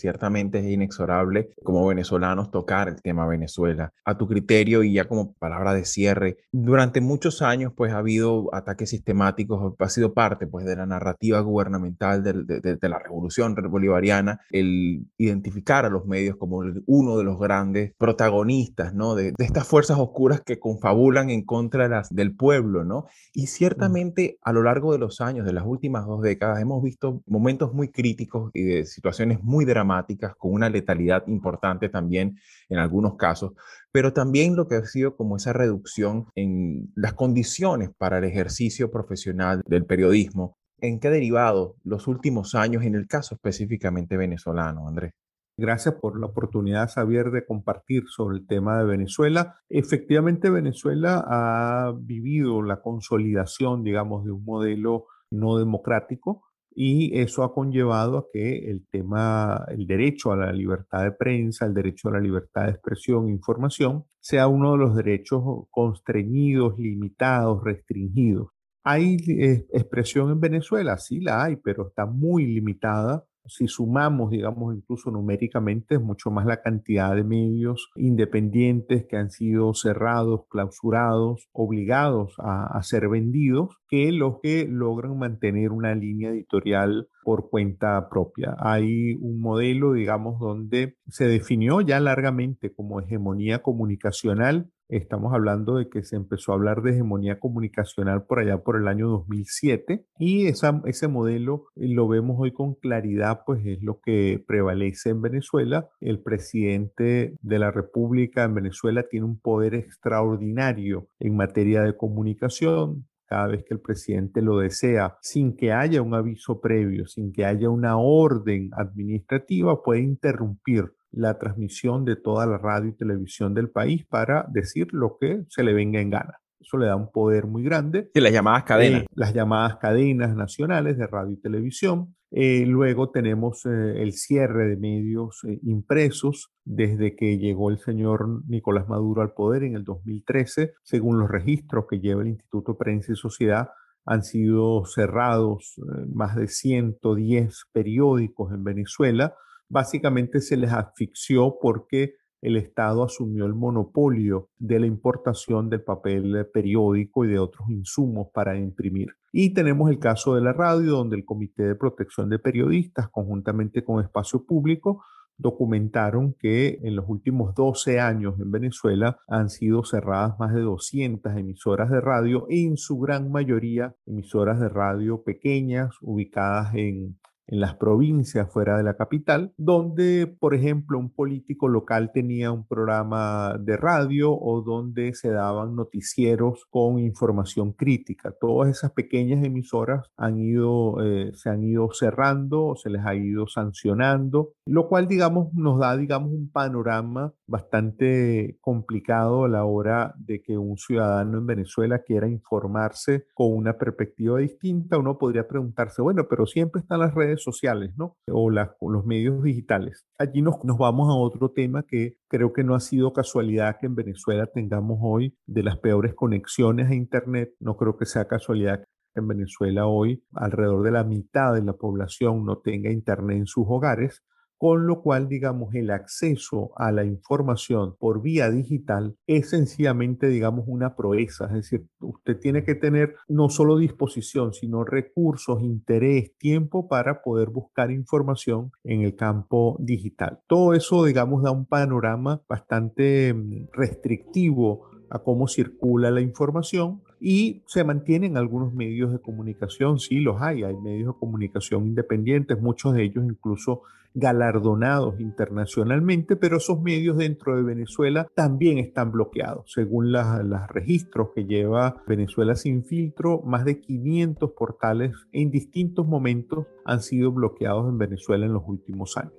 Ciertamente 0.02 0.58
es 0.58 0.66
inexorable 0.66 1.50
como 1.62 1.86
venezolanos 1.86 2.50
tocar 2.50 2.88
el 2.88 3.00
tema 3.00 3.26
Venezuela. 3.26 3.92
A 4.04 4.18
tu 4.18 4.26
criterio 4.26 4.82
y 4.82 4.94
ya 4.94 5.06
como 5.06 5.32
palabra 5.34 5.74
de 5.74 5.84
cierre, 5.84 6.38
durante 6.50 7.00
muchos 7.00 7.40
años 7.40 7.72
pues 7.74 7.92
ha 7.92 7.98
habido 7.98 8.52
ataques 8.52 8.90
sistemáticos, 8.90 9.74
ha 9.78 9.88
sido 9.88 10.12
parte 10.12 10.48
pues 10.48 10.66
de 10.66 10.74
la 10.74 10.86
narrativa 10.86 11.38
gubernamental 11.40 12.24
de, 12.24 12.88
la 12.88 12.98
revolución 12.98 13.54
bolivariana, 13.70 14.40
el 14.50 15.06
identificar 15.18 15.84
a 15.84 15.88
los 15.88 16.04
medios 16.04 16.36
como 16.36 16.64
uno 16.86 17.16
de 17.16 17.24
los 17.24 17.38
grandes 17.38 17.94
protagonistas, 17.96 18.92
¿no? 18.92 19.14
De, 19.14 19.32
estas 19.38 19.68
fuerzas 19.68 19.98
oscuras 19.98 20.40
que 20.40 20.58
confabulan 20.58 21.30
en 21.30 21.44
contra 21.44 21.84
de 21.84 21.90
las, 21.90 22.10
del 22.10 22.34
pueblo, 22.34 22.84
¿no? 22.84 23.06
Y 23.32 23.46
ciertamente 23.46 24.38
a 24.42 24.52
lo 24.52 24.64
largo 24.64 24.92
de 24.92 24.98
los 24.98 25.20
años, 25.20 25.46
de 25.46 25.52
las 25.52 25.64
últimas 25.64 26.06
dos 26.06 26.22
décadas, 26.22 26.60
hemos 26.60 26.82
visto 26.82 27.22
momentos 27.26 27.72
muy 27.72 27.88
críticos 27.88 28.50
y 28.52 28.62
de 28.64 28.84
situaciones 28.84 29.42
muy 29.44 29.64
dramáticas 29.64 29.91
con 30.38 30.52
una 30.52 30.68
letalidad 30.68 31.26
importante 31.26 31.88
también 31.88 32.38
en 32.68 32.78
algunos 32.78 33.16
casos, 33.16 33.52
pero 33.90 34.12
también 34.12 34.56
lo 34.56 34.66
que 34.68 34.76
ha 34.76 34.84
sido 34.84 35.16
como 35.16 35.36
esa 35.36 35.52
reducción 35.52 36.26
en 36.34 36.92
las 36.94 37.14
condiciones 37.14 37.90
para 37.96 38.18
el 38.18 38.24
ejercicio 38.24 38.90
profesional 38.90 39.62
del 39.66 39.84
periodismo. 39.84 40.56
¿En 40.80 40.98
qué 40.98 41.08
ha 41.08 41.12
derivado 41.12 41.76
los 41.84 42.08
últimos 42.08 42.54
años 42.54 42.82
en 42.84 42.94
el 42.94 43.06
caso 43.06 43.34
específicamente 43.36 44.16
venezolano, 44.16 44.88
Andrés? 44.88 45.12
Gracias 45.56 45.94
por 45.96 46.18
la 46.18 46.26
oportunidad, 46.26 46.90
Xavier, 46.90 47.30
de 47.30 47.44
compartir 47.44 48.04
sobre 48.08 48.38
el 48.38 48.46
tema 48.46 48.78
de 48.78 48.84
Venezuela. 48.84 49.60
Efectivamente, 49.68 50.50
Venezuela 50.50 51.22
ha 51.26 51.92
vivido 51.96 52.62
la 52.62 52.80
consolidación, 52.80 53.84
digamos, 53.84 54.24
de 54.24 54.32
un 54.32 54.44
modelo 54.44 55.06
no 55.30 55.58
democrático 55.58 56.42
y 56.74 57.18
eso 57.18 57.42
ha 57.42 57.52
conllevado 57.54 58.18
a 58.18 58.26
que 58.32 58.70
el 58.70 58.86
tema, 58.90 59.64
el 59.68 59.86
derecho 59.86 60.32
a 60.32 60.36
la 60.36 60.52
libertad 60.52 61.04
de 61.04 61.12
prensa, 61.12 61.66
el 61.66 61.74
derecho 61.74 62.08
a 62.08 62.12
la 62.12 62.20
libertad 62.20 62.64
de 62.64 62.70
expresión 62.72 63.28
e 63.28 63.32
información, 63.32 64.04
sea 64.20 64.48
uno 64.48 64.72
de 64.72 64.78
los 64.78 64.94
derechos 64.94 65.42
constreñidos, 65.70 66.78
limitados, 66.78 67.62
restringidos. 67.62 68.48
¿Hay 68.84 69.16
eh, 69.28 69.66
expresión 69.72 70.30
en 70.30 70.40
Venezuela? 70.40 70.98
Sí 70.98 71.20
la 71.20 71.44
hay, 71.44 71.56
pero 71.56 71.88
está 71.88 72.06
muy 72.06 72.46
limitada 72.46 73.24
si 73.46 73.66
sumamos, 73.66 74.30
digamos, 74.30 74.74
incluso 74.74 75.10
numéricamente, 75.10 75.96
es 75.96 76.00
mucho 76.00 76.30
más 76.30 76.46
la 76.46 76.62
cantidad 76.62 77.14
de 77.14 77.24
medios 77.24 77.90
independientes 77.96 79.06
que 79.08 79.16
han 79.16 79.30
sido 79.30 79.74
cerrados, 79.74 80.42
clausurados, 80.48 81.48
obligados 81.52 82.34
a, 82.38 82.80
ser 82.82 83.08
vendidos, 83.08 83.76
que 83.88 84.10
los 84.12 84.40
que 84.42 84.66
logran 84.68 85.18
mantener 85.18 85.70
una 85.70 85.94
línea 85.94 86.30
editorial 86.30 87.08
por 87.22 87.48
cuenta 87.48 88.08
propia. 88.08 88.56
Hay 88.58 89.14
un 89.20 89.40
modelo, 89.40 89.92
digamos, 89.92 90.40
donde 90.40 90.96
se 91.08 91.26
definió 91.26 91.80
ya 91.80 92.00
largamente 92.00 92.72
como 92.72 93.00
hegemonía 93.00 93.60
comunicacional 93.60 94.70
Estamos 94.92 95.32
hablando 95.32 95.76
de 95.76 95.88
que 95.88 96.04
se 96.04 96.16
empezó 96.16 96.52
a 96.52 96.56
hablar 96.56 96.82
de 96.82 96.90
hegemonía 96.90 97.40
comunicacional 97.40 98.26
por 98.26 98.40
allá 98.40 98.62
por 98.62 98.76
el 98.76 98.88
año 98.88 99.08
2007 99.08 100.04
y 100.18 100.48
ese 100.48 101.08
modelo 101.08 101.64
eh, 101.76 101.88
lo 101.88 102.06
vemos 102.08 102.36
hoy 102.38 102.52
con 102.52 102.74
claridad, 102.74 103.40
pues 103.46 103.64
es 103.64 103.82
lo 103.82 104.00
que 104.02 104.44
prevalece 104.46 105.08
en 105.08 105.22
Venezuela. 105.22 105.88
El 105.98 106.20
presidente 106.20 107.38
de 107.40 107.58
la 107.58 107.70
República 107.70 108.44
en 108.44 108.54
Venezuela 108.54 109.04
tiene 109.08 109.24
un 109.24 109.40
poder 109.40 109.74
extraordinario 109.74 111.08
en 111.20 111.36
materia 111.36 111.80
de 111.80 111.96
comunicación, 111.96 113.08
cada 113.24 113.46
vez 113.46 113.64
que 113.64 113.72
el 113.72 113.80
presidente 113.80 114.42
lo 114.42 114.58
desea, 114.58 115.16
sin 115.22 115.56
que 115.56 115.72
haya 115.72 116.02
un 116.02 116.12
aviso 116.12 116.60
previo, 116.60 117.06
sin 117.06 117.32
que 117.32 117.46
haya 117.46 117.70
una 117.70 117.96
orden 117.96 118.68
administrativa, 118.76 119.82
puede 119.82 120.02
interrumpir 120.02 120.92
la 121.12 121.38
transmisión 121.38 122.04
de 122.04 122.16
toda 122.16 122.46
la 122.46 122.58
radio 122.58 122.88
y 122.88 122.96
televisión 122.96 123.54
del 123.54 123.70
país 123.70 124.04
para 124.06 124.46
decir 124.48 124.88
lo 124.92 125.18
que 125.20 125.44
se 125.48 125.62
le 125.62 125.72
venga 125.74 126.00
en 126.00 126.10
gana. 126.10 126.42
Eso 126.62 126.78
le 126.78 126.86
da 126.86 126.96
un 126.96 127.10
poder 127.10 127.46
muy 127.46 127.62
grande. 127.62 128.10
Y 128.14 128.20
las 128.20 128.32
llamadas 128.32 128.64
cadenas. 128.64 129.02
Eh, 129.02 129.06
las 129.14 129.34
llamadas 129.34 129.76
cadenas 129.78 130.34
nacionales 130.34 130.96
de 130.96 131.06
radio 131.06 131.32
y 131.32 131.36
televisión. 131.36 132.14
Eh, 132.30 132.64
luego 132.66 133.10
tenemos 133.10 133.66
eh, 133.66 134.02
el 134.02 134.12
cierre 134.12 134.68
de 134.68 134.76
medios 134.76 135.40
impresos 135.62 136.50
desde 136.64 137.14
que 137.14 137.36
llegó 137.36 137.70
el 137.70 137.78
señor 137.78 138.48
Nicolás 138.48 138.88
Maduro 138.88 139.22
al 139.22 139.34
poder 139.34 139.64
en 139.64 139.74
el 139.74 139.84
2013, 139.84 140.74
según 140.82 141.18
los 141.18 141.30
registros 141.30 141.84
que 141.90 141.98
lleva 141.98 142.22
el 142.22 142.28
Instituto 142.28 142.78
Prensa 142.78 143.12
y 143.12 143.16
Sociedad 143.16 143.70
han 144.04 144.24
sido 144.24 144.84
cerrados 144.84 145.76
más 146.12 146.34
de 146.34 146.48
110 146.48 147.66
periódicos 147.72 148.52
en 148.52 148.64
Venezuela. 148.64 149.34
Básicamente 149.72 150.42
se 150.42 150.58
les 150.58 150.70
asfixió 150.70 151.56
porque 151.58 152.16
el 152.42 152.58
Estado 152.58 153.04
asumió 153.04 153.46
el 153.46 153.54
monopolio 153.54 154.50
de 154.58 154.78
la 154.78 154.84
importación 154.84 155.70
del 155.70 155.82
papel 155.82 156.46
periódico 156.52 157.24
y 157.24 157.28
de 157.28 157.38
otros 157.38 157.70
insumos 157.70 158.28
para 158.34 158.58
imprimir. 158.58 159.14
Y 159.32 159.54
tenemos 159.54 159.90
el 159.90 159.98
caso 159.98 160.34
de 160.34 160.42
la 160.42 160.52
radio, 160.52 160.90
donde 160.90 161.16
el 161.16 161.24
Comité 161.24 161.62
de 161.62 161.74
Protección 161.74 162.28
de 162.28 162.38
Periodistas, 162.38 163.08
conjuntamente 163.08 163.82
con 163.82 164.04
Espacio 164.04 164.44
Público, 164.44 165.04
documentaron 165.38 166.34
que 166.38 166.78
en 166.82 166.94
los 166.94 167.06
últimos 167.08 167.54
12 167.54 167.98
años 167.98 168.38
en 168.40 168.50
Venezuela 168.50 169.20
han 169.26 169.48
sido 169.48 169.84
cerradas 169.84 170.38
más 170.38 170.52
de 170.52 170.60
200 170.60 171.34
emisoras 171.34 171.90
de 171.90 172.02
radio, 172.02 172.44
en 172.50 172.76
su 172.76 172.98
gran 172.98 173.32
mayoría 173.32 173.96
emisoras 174.04 174.60
de 174.60 174.68
radio 174.68 175.22
pequeñas, 175.22 175.94
ubicadas 176.02 176.74
en 176.74 177.18
en 177.46 177.60
las 177.60 177.74
provincias 177.74 178.50
fuera 178.50 178.76
de 178.76 178.82
la 178.82 178.96
capital, 178.96 179.52
donde, 179.56 180.26
por 180.26 180.54
ejemplo, 180.54 180.98
un 180.98 181.10
político 181.10 181.68
local 181.68 182.10
tenía 182.12 182.52
un 182.52 182.66
programa 182.66 183.56
de 183.58 183.76
radio 183.76 184.32
o 184.32 184.62
donde 184.62 185.14
se 185.14 185.30
daban 185.30 185.74
noticieros 185.76 186.66
con 186.70 186.98
información 186.98 187.72
crítica. 187.72 188.32
Todas 188.40 188.70
esas 188.70 188.92
pequeñas 188.92 189.44
emisoras 189.44 190.10
han 190.16 190.38
ido, 190.38 190.96
eh, 191.02 191.32
se 191.34 191.50
han 191.50 191.62
ido 191.62 191.90
cerrando, 191.92 192.74
se 192.76 192.90
les 192.90 193.04
ha 193.04 193.14
ido 193.14 193.46
sancionando, 193.46 194.52
lo 194.66 194.88
cual, 194.88 195.08
digamos, 195.08 195.52
nos 195.54 195.78
da, 195.80 195.96
digamos, 195.96 196.30
un 196.32 196.50
panorama 196.50 197.32
bastante 197.46 198.56
complicado 198.60 199.44
a 199.44 199.48
la 199.48 199.64
hora 199.64 200.14
de 200.16 200.42
que 200.42 200.56
un 200.56 200.76
ciudadano 200.78 201.38
en 201.38 201.46
Venezuela 201.46 202.00
quiera 202.00 202.28
informarse 202.28 203.26
con 203.34 203.52
una 203.52 203.76
perspectiva 203.76 204.38
distinta. 204.38 204.98
Uno 204.98 205.18
podría 205.18 205.46
preguntarse, 205.46 206.02
bueno, 206.02 206.26
pero 206.28 206.46
siempre 206.46 206.80
están 206.80 207.00
las 207.00 207.14
redes 207.14 207.31
sociales, 207.40 207.92
¿no? 207.96 208.16
O, 208.30 208.50
los 208.50 209.06
medios 209.06 209.42
digitales. 209.42 210.06
Allí 210.18 210.42
nos, 210.42 210.64
nos 210.64 210.78
vamos 210.78 211.08
a 211.08 211.14
otro 211.14 211.50
tema 211.50 211.84
que 211.86 212.16
creo 212.28 212.52
que 212.52 212.64
no 212.64 212.74
ha 212.74 212.80
sido 212.80 213.12
casualidad 213.12 213.76
que 213.80 213.86
en 213.86 213.94
Venezuela 213.94 214.46
tengamos 214.46 214.98
hoy 215.00 215.36
de 215.46 215.62
las 215.62 215.78
peores 215.78 216.14
conexiones 216.14 216.90
a 216.90 216.94
Internet. 216.94 217.54
No 217.60 217.76
creo 217.76 217.96
que 217.96 218.06
sea 218.06 218.26
casualidad 218.26 218.80
que 218.80 219.20
en 219.20 219.28
Venezuela 219.28 219.86
hoy 219.86 220.24
alrededor 220.32 220.82
de 220.82 220.90
la 220.90 221.04
mitad 221.04 221.54
de 221.54 221.62
la 221.62 221.74
población 221.74 222.44
no 222.44 222.58
tenga 222.58 222.90
Internet 222.90 223.36
en 223.38 223.46
sus 223.46 223.64
hogares 223.68 224.22
con 224.62 224.86
lo 224.86 225.02
cual, 225.02 225.28
digamos, 225.28 225.74
el 225.74 225.90
acceso 225.90 226.70
a 226.76 226.92
la 226.92 227.04
información 227.04 227.96
por 227.98 228.22
vía 228.22 228.48
digital 228.48 229.16
es 229.26 229.50
sencillamente, 229.50 230.28
digamos, 230.28 230.66
una 230.68 230.94
proeza. 230.94 231.46
Es 231.46 231.52
decir, 231.52 231.88
usted 232.00 232.38
tiene 232.38 232.62
que 232.62 232.76
tener 232.76 233.16
no 233.26 233.48
solo 233.48 233.76
disposición, 233.76 234.52
sino 234.52 234.84
recursos, 234.84 235.62
interés, 235.62 236.36
tiempo 236.38 236.86
para 236.86 237.22
poder 237.22 237.50
buscar 237.50 237.90
información 237.90 238.70
en 238.84 239.02
el 239.02 239.16
campo 239.16 239.76
digital. 239.80 240.38
Todo 240.46 240.74
eso, 240.74 241.04
digamos, 241.04 241.42
da 241.42 241.50
un 241.50 241.66
panorama 241.66 242.40
bastante 242.48 243.34
mm, 243.34 243.66
restrictivo 243.72 244.86
a 245.10 245.18
cómo 245.18 245.48
circula 245.48 246.12
la 246.12 246.20
información 246.20 247.02
y 247.24 247.62
se 247.66 247.84
mantienen 247.84 248.36
algunos 248.36 248.74
medios 248.74 249.12
de 249.12 249.20
comunicación, 249.20 250.00
sí 250.00 250.18
los 250.18 250.42
hay, 250.42 250.64
hay 250.64 250.76
medios 250.76 251.14
de 251.14 251.20
comunicación 251.20 251.86
independientes, 251.86 252.60
muchos 252.60 252.94
de 252.94 253.04
ellos 253.04 253.24
incluso 253.24 253.82
galardonados 254.12 255.20
internacionalmente, 255.20 256.34
pero 256.34 256.56
esos 256.56 256.82
medios 256.82 257.16
dentro 257.16 257.56
de 257.56 257.62
Venezuela 257.62 258.26
también 258.34 258.78
están 258.78 259.12
bloqueados. 259.12 259.70
Según 259.72 260.10
los 260.10 260.66
registros 260.68 261.28
que 261.32 261.44
lleva 261.44 262.02
Venezuela 262.08 262.56
sin 262.56 262.84
filtro, 262.84 263.40
más 263.42 263.64
de 263.64 263.80
500 263.80 264.50
portales 264.50 265.12
en 265.30 265.52
distintos 265.52 266.06
momentos 266.06 266.66
han 266.84 267.00
sido 267.00 267.30
bloqueados 267.30 267.88
en 267.88 267.98
Venezuela 267.98 268.46
en 268.46 268.52
los 268.52 268.64
últimos 268.66 269.16
años. 269.16 269.32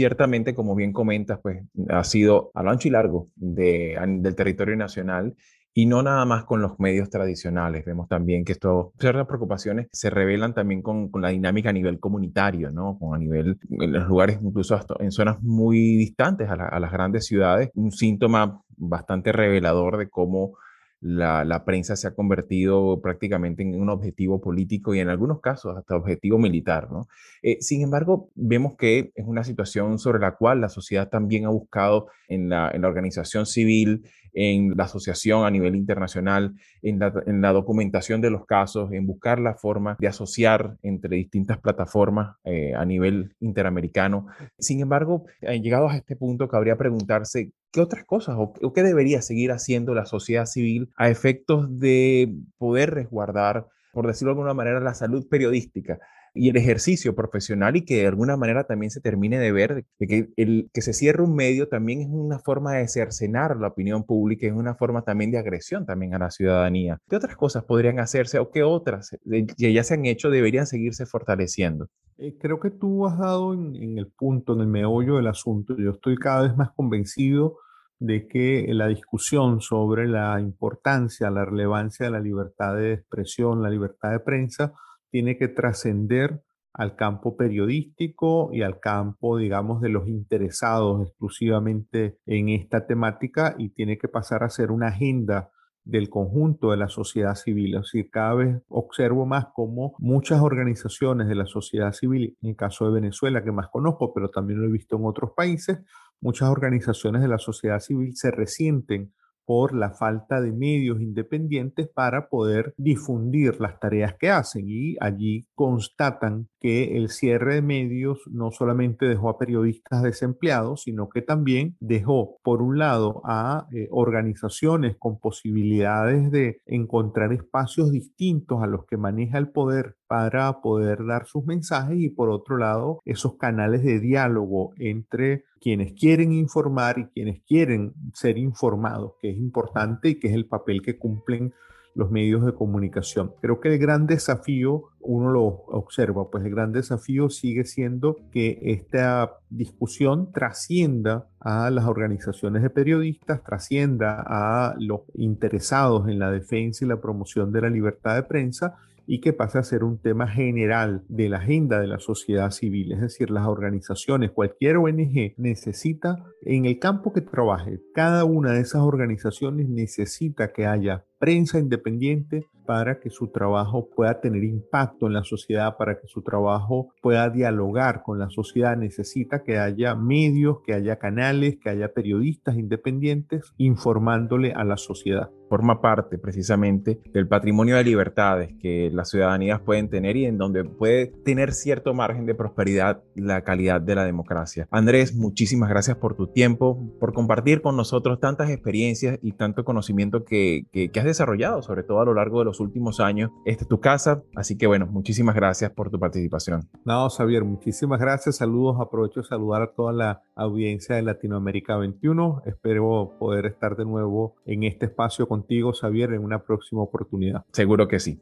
Ciertamente, 0.00 0.54
como 0.54 0.74
bien 0.74 0.94
comentas, 0.94 1.40
pues 1.42 1.62
ha 1.90 2.04
sido 2.04 2.50
a 2.54 2.62
lo 2.62 2.70
ancho 2.70 2.88
y 2.88 2.90
largo 2.90 3.28
de, 3.36 3.98
del 4.20 4.34
territorio 4.34 4.74
nacional 4.74 5.34
y 5.74 5.84
no 5.84 6.02
nada 6.02 6.24
más 6.24 6.44
con 6.44 6.62
los 6.62 6.80
medios 6.80 7.10
tradicionales. 7.10 7.84
Vemos 7.84 8.08
también 8.08 8.46
que 8.46 8.52
esto, 8.52 8.94
ciertas 8.98 9.26
preocupaciones 9.26 9.88
se 9.92 10.08
revelan 10.08 10.54
también 10.54 10.80
con, 10.80 11.10
con, 11.10 11.20
la 11.20 11.28
dinámica 11.28 11.68
a 11.68 11.74
nivel 11.74 12.00
comunitario, 12.00 12.70
¿no? 12.70 12.98
Con 12.98 13.14
a 13.14 13.18
nivel, 13.18 13.58
en 13.68 13.92
los 13.92 14.08
lugares, 14.08 14.38
incluso 14.42 14.80
en 15.00 15.12
zonas 15.12 15.42
muy 15.42 15.76
distantes 15.96 16.48
a, 16.48 16.54
a 16.54 16.80
las 16.80 16.92
grandes 16.92 17.26
ciudades, 17.26 17.68
un 17.74 17.92
síntoma 17.92 18.62
bastante 18.78 19.32
revelador 19.32 19.98
de 19.98 20.08
cómo 20.08 20.54
la, 21.00 21.64
prensa 21.64 21.96
se 21.96 22.06
ha 22.08 22.14
convertido 22.14 23.00
prácticamente 23.00 23.62
en 23.62 23.80
un 23.80 23.88
objetivo 23.88 24.40
político 24.40 24.94
y 24.94 25.00
en 25.00 25.08
algunos 25.08 25.40
casos 25.40 25.76
hasta 25.76 25.96
objetivo 25.96 26.38
militar. 26.38 26.90
¿no? 26.90 27.08
Eh, 27.42 27.56
sin 27.60 27.82
embargo, 27.82 28.30
vemos 28.34 28.76
que 28.76 29.12
es 29.14 29.26
una 29.26 29.44
situación 29.44 29.98
sobre 29.98 30.20
la 30.20 30.36
cual 30.36 30.60
la 30.60 30.68
sociedad 30.68 31.08
también 31.08 31.46
ha 31.46 31.50
buscado 31.50 32.08
en 32.28 32.48
la, 32.50 32.70
en 32.72 32.82
la 32.82 32.88
organización 32.88 33.46
civil, 33.46 34.04
en 34.32 34.76
la 34.76 34.84
asociación 34.84 35.44
a 35.44 35.50
nivel 35.50 35.76
internacional, 35.76 36.54
en 36.82 36.98
la, 36.98 37.52
documentación 37.52 38.20
de 38.20 38.30
los 38.30 38.46
casos, 38.46 38.92
en 38.92 39.06
buscar 39.06 39.38
la 39.38 39.54
forma 39.54 39.96
de 39.98 40.08
asociar 40.08 40.76
entre 40.82 41.16
distintas 41.16 41.58
plataformas 41.58 42.36
eh, 42.44 42.74
a 42.74 42.84
nivel 42.84 43.34
interamericano. 43.40 44.26
Sin 44.58 44.80
embargo, 44.80 45.24
eh, 45.40 45.60
llegados 45.60 45.92
a 45.92 45.96
este 45.96 46.16
punto, 46.16 46.48
cabría 46.48 46.76
preguntarse 46.76 47.52
qué 47.72 47.80
otras 47.80 48.04
cosas 48.04 48.36
o, 48.38 48.52
o 48.62 48.72
qué 48.72 48.82
debería 48.82 49.22
seguir 49.22 49.52
haciendo 49.52 49.94
la 49.94 50.06
sociedad 50.06 50.46
civil 50.46 50.90
a 50.96 51.08
efectos 51.08 51.78
de 51.78 52.34
poder 52.58 52.90
resguardar, 52.90 53.66
por 53.92 54.06
decirlo 54.06 54.30
de 54.30 54.38
alguna 54.38 54.54
manera, 54.54 54.80
la 54.80 54.94
salud 54.94 55.26
periodística 55.28 55.98
y 56.34 56.48
el 56.48 56.56
ejercicio 56.56 57.14
profesional 57.14 57.76
y 57.76 57.84
que 57.84 57.98
de 57.98 58.06
alguna 58.06 58.36
manera 58.36 58.64
también 58.64 58.90
se 58.90 59.00
termine 59.00 59.38
de 59.38 59.52
ver 59.52 59.84
de 59.98 60.06
que 60.06 60.28
el 60.36 60.70
que 60.72 60.82
se 60.82 60.92
cierre 60.92 61.22
un 61.22 61.34
medio 61.34 61.68
también 61.68 62.00
es 62.00 62.08
una 62.10 62.38
forma 62.38 62.74
de 62.74 62.88
cercenar 62.88 63.56
la 63.56 63.68
opinión 63.68 64.04
pública, 64.04 64.46
es 64.46 64.52
una 64.52 64.74
forma 64.74 65.02
también 65.02 65.30
de 65.30 65.38
agresión 65.38 65.86
también 65.86 66.14
a 66.14 66.18
la 66.18 66.30
ciudadanía. 66.30 66.98
¿Qué 67.08 67.16
otras 67.16 67.36
cosas 67.36 67.64
podrían 67.64 67.98
hacerse 67.98 68.38
o 68.38 68.50
qué 68.50 68.62
otras 68.62 69.16
que 69.56 69.72
ya 69.72 69.84
se 69.84 69.94
han 69.94 70.06
hecho 70.06 70.30
deberían 70.30 70.66
seguirse 70.66 71.06
fortaleciendo? 71.06 71.88
Eh, 72.18 72.36
creo 72.38 72.60
que 72.60 72.70
tú 72.70 73.06
has 73.06 73.18
dado 73.18 73.54
en, 73.54 73.74
en 73.76 73.98
el 73.98 74.06
punto, 74.08 74.52
en 74.52 74.60
el 74.60 74.66
meollo 74.66 75.16
del 75.16 75.26
asunto. 75.26 75.76
Yo 75.78 75.90
estoy 75.92 76.16
cada 76.16 76.42
vez 76.42 76.56
más 76.56 76.70
convencido 76.72 77.58
de 77.98 78.26
que 78.26 78.66
la 78.70 78.88
discusión 78.88 79.60
sobre 79.60 80.08
la 80.08 80.40
importancia, 80.40 81.30
la 81.30 81.44
relevancia 81.44 82.06
de 82.06 82.12
la 82.12 82.20
libertad 82.20 82.74
de 82.76 82.94
expresión, 82.94 83.62
la 83.62 83.68
libertad 83.68 84.10
de 84.10 84.20
prensa, 84.20 84.72
tiene 85.10 85.36
que 85.36 85.48
trascender 85.48 86.42
al 86.72 86.96
campo 86.96 87.36
periodístico 87.36 88.50
y 88.52 88.62
al 88.62 88.78
campo, 88.80 89.36
digamos, 89.36 89.80
de 89.80 89.88
los 89.88 90.08
interesados 90.08 91.02
exclusivamente 91.06 92.18
en 92.26 92.48
esta 92.48 92.86
temática 92.86 93.54
y 93.58 93.70
tiene 93.70 93.98
que 93.98 94.08
pasar 94.08 94.44
a 94.44 94.50
ser 94.50 94.70
una 94.70 94.88
agenda 94.88 95.50
del 95.84 96.08
conjunto 96.08 96.70
de 96.70 96.76
la 96.76 96.88
sociedad 96.88 97.34
civil. 97.34 97.74
Es 97.74 97.82
decir, 97.82 98.10
cada 98.10 98.34
vez 98.34 98.62
observo 98.68 99.26
más 99.26 99.46
cómo 99.52 99.94
muchas 99.98 100.40
organizaciones 100.40 101.26
de 101.26 101.34
la 101.34 101.46
sociedad 101.46 101.92
civil, 101.92 102.36
en 102.42 102.50
el 102.50 102.56
caso 102.56 102.86
de 102.86 102.92
Venezuela, 102.92 103.42
que 103.42 103.52
más 103.52 103.68
conozco, 103.68 104.12
pero 104.14 104.30
también 104.30 104.60
lo 104.60 104.66
he 104.66 104.72
visto 104.72 104.96
en 104.96 105.06
otros 105.06 105.32
países, 105.36 105.80
muchas 106.20 106.50
organizaciones 106.50 107.22
de 107.22 107.28
la 107.28 107.38
sociedad 107.38 107.80
civil 107.80 108.14
se 108.14 108.30
resienten 108.30 109.12
por 109.50 109.74
la 109.74 109.90
falta 109.90 110.40
de 110.40 110.52
medios 110.52 111.00
independientes 111.00 111.88
para 111.88 112.28
poder 112.28 112.72
difundir 112.76 113.60
las 113.60 113.80
tareas 113.80 114.14
que 114.14 114.30
hacen. 114.30 114.66
Y 114.68 114.96
allí 115.00 115.48
constatan 115.56 116.46
que 116.60 116.96
el 116.96 117.08
cierre 117.08 117.56
de 117.56 117.62
medios 117.62 118.20
no 118.30 118.52
solamente 118.52 119.06
dejó 119.06 119.28
a 119.28 119.38
periodistas 119.38 120.04
desempleados, 120.04 120.82
sino 120.82 121.08
que 121.08 121.22
también 121.22 121.74
dejó, 121.80 122.36
por 122.44 122.62
un 122.62 122.78
lado, 122.78 123.22
a 123.24 123.66
eh, 123.72 123.88
organizaciones 123.90 124.94
con 124.96 125.18
posibilidades 125.18 126.30
de 126.30 126.60
encontrar 126.66 127.32
espacios 127.32 127.90
distintos 127.90 128.62
a 128.62 128.68
los 128.68 128.86
que 128.86 128.98
maneja 128.98 129.38
el 129.38 129.50
poder 129.50 129.96
para 130.10 130.60
poder 130.60 131.06
dar 131.06 131.26
sus 131.26 131.44
mensajes 131.44 131.96
y 131.96 132.08
por 132.08 132.30
otro 132.30 132.56
lado 132.56 133.00
esos 133.04 133.36
canales 133.36 133.84
de 133.84 134.00
diálogo 134.00 134.72
entre 134.76 135.44
quienes 135.60 135.92
quieren 135.92 136.32
informar 136.32 136.98
y 136.98 137.04
quienes 137.04 137.42
quieren 137.44 137.92
ser 138.12 138.36
informados, 138.36 139.12
que 139.22 139.30
es 139.30 139.38
importante 139.38 140.08
y 140.08 140.14
que 140.18 140.26
es 140.26 140.34
el 140.34 140.46
papel 140.46 140.82
que 140.82 140.98
cumplen 140.98 141.54
los 141.94 142.10
medios 142.10 142.44
de 142.44 142.54
comunicación. 142.54 143.32
Creo 143.40 143.60
que 143.60 143.68
el 143.68 143.78
gran 143.78 144.08
desafío, 144.08 144.90
uno 145.00 145.30
lo 145.30 145.44
observa, 145.44 146.28
pues 146.28 146.44
el 146.44 146.50
gran 146.50 146.72
desafío 146.72 147.30
sigue 147.30 147.64
siendo 147.64 148.16
que 148.32 148.58
esta 148.62 149.38
discusión 149.48 150.32
trascienda 150.32 151.28
a 151.38 151.70
las 151.70 151.84
organizaciones 151.84 152.62
de 152.62 152.70
periodistas, 152.70 153.44
trascienda 153.44 154.24
a 154.26 154.74
los 154.78 155.02
interesados 155.14 156.08
en 156.08 156.18
la 156.18 156.32
defensa 156.32 156.84
y 156.84 156.88
la 156.88 157.00
promoción 157.00 157.52
de 157.52 157.60
la 157.60 157.70
libertad 157.70 158.16
de 158.16 158.24
prensa 158.24 158.76
y 159.12 159.20
que 159.20 159.32
pase 159.32 159.58
a 159.58 159.64
ser 159.64 159.82
un 159.82 159.98
tema 159.98 160.28
general 160.28 161.02
de 161.08 161.28
la 161.28 161.38
agenda 161.38 161.80
de 161.80 161.88
la 161.88 161.98
sociedad 161.98 162.52
civil. 162.52 162.92
Es 162.92 163.00
decir, 163.00 163.28
las 163.28 163.48
organizaciones, 163.48 164.30
cualquier 164.30 164.76
ONG 164.76 165.34
necesita, 165.36 166.24
en 166.42 166.64
el 166.64 166.78
campo 166.78 167.12
que 167.12 167.20
trabaje, 167.20 167.80
cada 167.92 168.24
una 168.24 168.52
de 168.52 168.60
esas 168.60 168.82
organizaciones 168.82 169.68
necesita 169.68 170.52
que 170.52 170.64
haya 170.64 171.06
prensa 171.20 171.58
independiente 171.58 172.46
para 172.66 172.98
que 172.98 173.10
su 173.10 173.28
trabajo 173.28 173.88
pueda 173.94 174.20
tener 174.20 174.42
impacto 174.42 175.06
en 175.06 175.12
la 175.12 175.22
sociedad, 175.22 175.76
para 175.76 176.00
que 176.00 176.06
su 176.06 176.22
trabajo 176.22 176.94
pueda 177.02 177.28
dialogar 177.28 178.02
con 178.02 178.18
la 178.18 178.30
sociedad. 178.30 178.76
Necesita 178.76 179.44
que 179.44 179.58
haya 179.58 179.94
medios, 179.94 180.58
que 180.64 180.72
haya 180.72 180.96
canales, 180.96 181.58
que 181.62 181.68
haya 181.68 181.92
periodistas 181.92 182.56
independientes 182.56 183.52
informándole 183.58 184.52
a 184.52 184.64
la 184.64 184.76
sociedad 184.76 185.30
forma 185.50 185.80
parte 185.80 186.16
precisamente 186.16 187.00
del 187.12 187.26
patrimonio 187.26 187.74
de 187.74 187.82
libertades 187.82 188.54
que 188.60 188.88
las 188.92 189.10
ciudadanías 189.10 189.60
pueden 189.60 189.90
tener 189.90 190.16
y 190.16 190.24
en 190.24 190.38
donde 190.38 190.62
puede 190.62 191.08
tener 191.24 191.52
cierto 191.52 191.92
margen 191.92 192.24
de 192.24 192.36
prosperidad 192.36 193.02
la 193.16 193.42
calidad 193.42 193.80
de 193.80 193.96
la 193.96 194.04
democracia. 194.04 194.68
Andrés, 194.70 195.12
muchísimas 195.12 195.68
gracias 195.68 195.96
por 195.96 196.14
tu 196.14 196.28
tiempo, 196.28 196.78
por 197.00 197.12
compartir 197.12 197.62
con 197.62 197.76
nosotros 197.76 198.20
tantas 198.20 198.48
experiencias 198.48 199.18
y 199.22 199.32
tanto 199.32 199.64
conocimiento 199.64 200.24
que, 200.24 200.66
que, 200.70 201.00
has 201.00 201.06
desarrollado, 201.10 201.62
sobre 201.62 201.82
todo 201.82 202.00
a 202.00 202.04
lo 202.04 202.14
largo 202.14 202.40
de 202.40 202.46
los 202.46 202.60
últimos 202.60 203.00
años. 203.00 203.30
Esta 203.44 203.64
es 203.64 203.68
tu 203.68 203.80
casa, 203.80 204.22
así 204.36 204.56
que 204.56 204.66
bueno, 204.66 204.86
muchísimas 204.86 205.34
gracias 205.34 205.70
por 205.70 205.90
tu 205.90 205.98
participación. 205.98 206.68
No, 206.84 207.08
Xavier, 207.08 207.44
muchísimas 207.44 208.00
gracias. 208.00 208.36
Saludos, 208.36 208.76
aprovecho 208.80 209.20
de 209.20 209.26
saludar 209.26 209.62
a 209.62 209.72
toda 209.72 209.92
la 209.92 210.22
audiencia 210.34 210.96
de 210.96 211.02
Latinoamérica 211.02 211.76
21. 211.76 212.42
Espero 212.46 213.16
poder 213.18 213.46
estar 213.46 213.76
de 213.76 213.84
nuevo 213.84 214.36
en 214.44 214.64
este 214.64 214.86
espacio 214.86 215.28
contigo, 215.28 215.72
Xavier, 215.72 216.12
en 216.12 216.24
una 216.24 216.42
próxima 216.42 216.82
oportunidad. 216.82 217.44
Seguro 217.52 217.88
que 217.88 218.00
sí. 218.00 218.20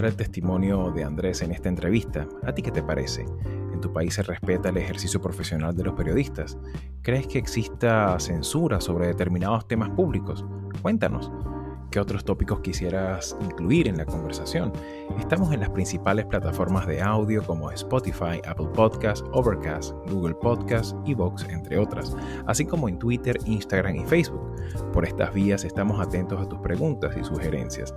El 0.00 0.16
testimonio 0.16 0.90
de 0.90 1.04
Andrés 1.04 1.42
en 1.42 1.52
esta 1.52 1.68
entrevista, 1.68 2.26
¿a 2.44 2.52
ti 2.54 2.62
qué 2.62 2.70
te 2.70 2.82
parece? 2.82 3.26
¿En 3.72 3.80
tu 3.80 3.92
país 3.92 4.14
se 4.14 4.22
respeta 4.22 4.70
el 4.70 4.78
ejercicio 4.78 5.20
profesional 5.20 5.76
de 5.76 5.84
los 5.84 5.94
periodistas? 5.94 6.56
¿Crees 7.02 7.26
que 7.26 7.38
exista 7.38 8.18
censura 8.18 8.80
sobre 8.80 9.08
determinados 9.08 9.68
temas 9.68 9.90
públicos? 9.90 10.46
Cuéntanos. 10.80 11.30
¿Qué 11.90 12.00
otros 12.00 12.24
tópicos 12.24 12.60
quisieras 12.60 13.36
incluir 13.42 13.86
en 13.86 13.98
la 13.98 14.06
conversación? 14.06 14.72
Estamos 15.18 15.52
en 15.52 15.60
las 15.60 15.68
principales 15.68 16.24
plataformas 16.24 16.86
de 16.86 17.02
audio 17.02 17.44
como 17.44 17.70
Spotify, 17.70 18.40
Apple 18.46 18.68
Podcasts, 18.74 19.22
Overcast, 19.32 19.92
Google 20.10 20.34
Podcasts 20.36 20.96
y 21.04 21.12
Vox, 21.12 21.46
entre 21.50 21.78
otras, 21.78 22.16
así 22.46 22.64
como 22.64 22.88
en 22.88 22.98
Twitter, 22.98 23.38
Instagram 23.44 23.96
y 23.96 24.06
Facebook. 24.06 24.56
Por 24.94 25.04
estas 25.04 25.34
vías 25.34 25.64
estamos 25.64 26.00
atentos 26.00 26.40
a 26.40 26.48
tus 26.48 26.60
preguntas 26.60 27.14
y 27.14 27.22
sugerencias. 27.22 27.92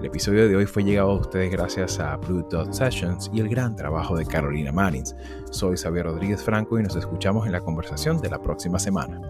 El 0.00 0.06
episodio 0.06 0.48
de 0.48 0.56
hoy 0.56 0.64
fue 0.64 0.82
llegado 0.82 1.10
a 1.10 1.16
ustedes 1.16 1.52
gracias 1.52 2.00
a 2.00 2.16
Blue 2.16 2.42
Dot 2.48 2.72
Sessions 2.72 3.30
y 3.34 3.40
el 3.40 3.50
gran 3.50 3.76
trabajo 3.76 4.16
de 4.16 4.24
Carolina 4.24 4.72
Marins. 4.72 5.14
Soy 5.50 5.76
Xavier 5.76 6.06
Rodríguez 6.06 6.42
Franco 6.42 6.80
y 6.80 6.82
nos 6.82 6.96
escuchamos 6.96 7.44
en 7.44 7.52
la 7.52 7.60
conversación 7.60 8.18
de 8.18 8.30
la 8.30 8.40
próxima 8.40 8.78
semana. 8.78 9.20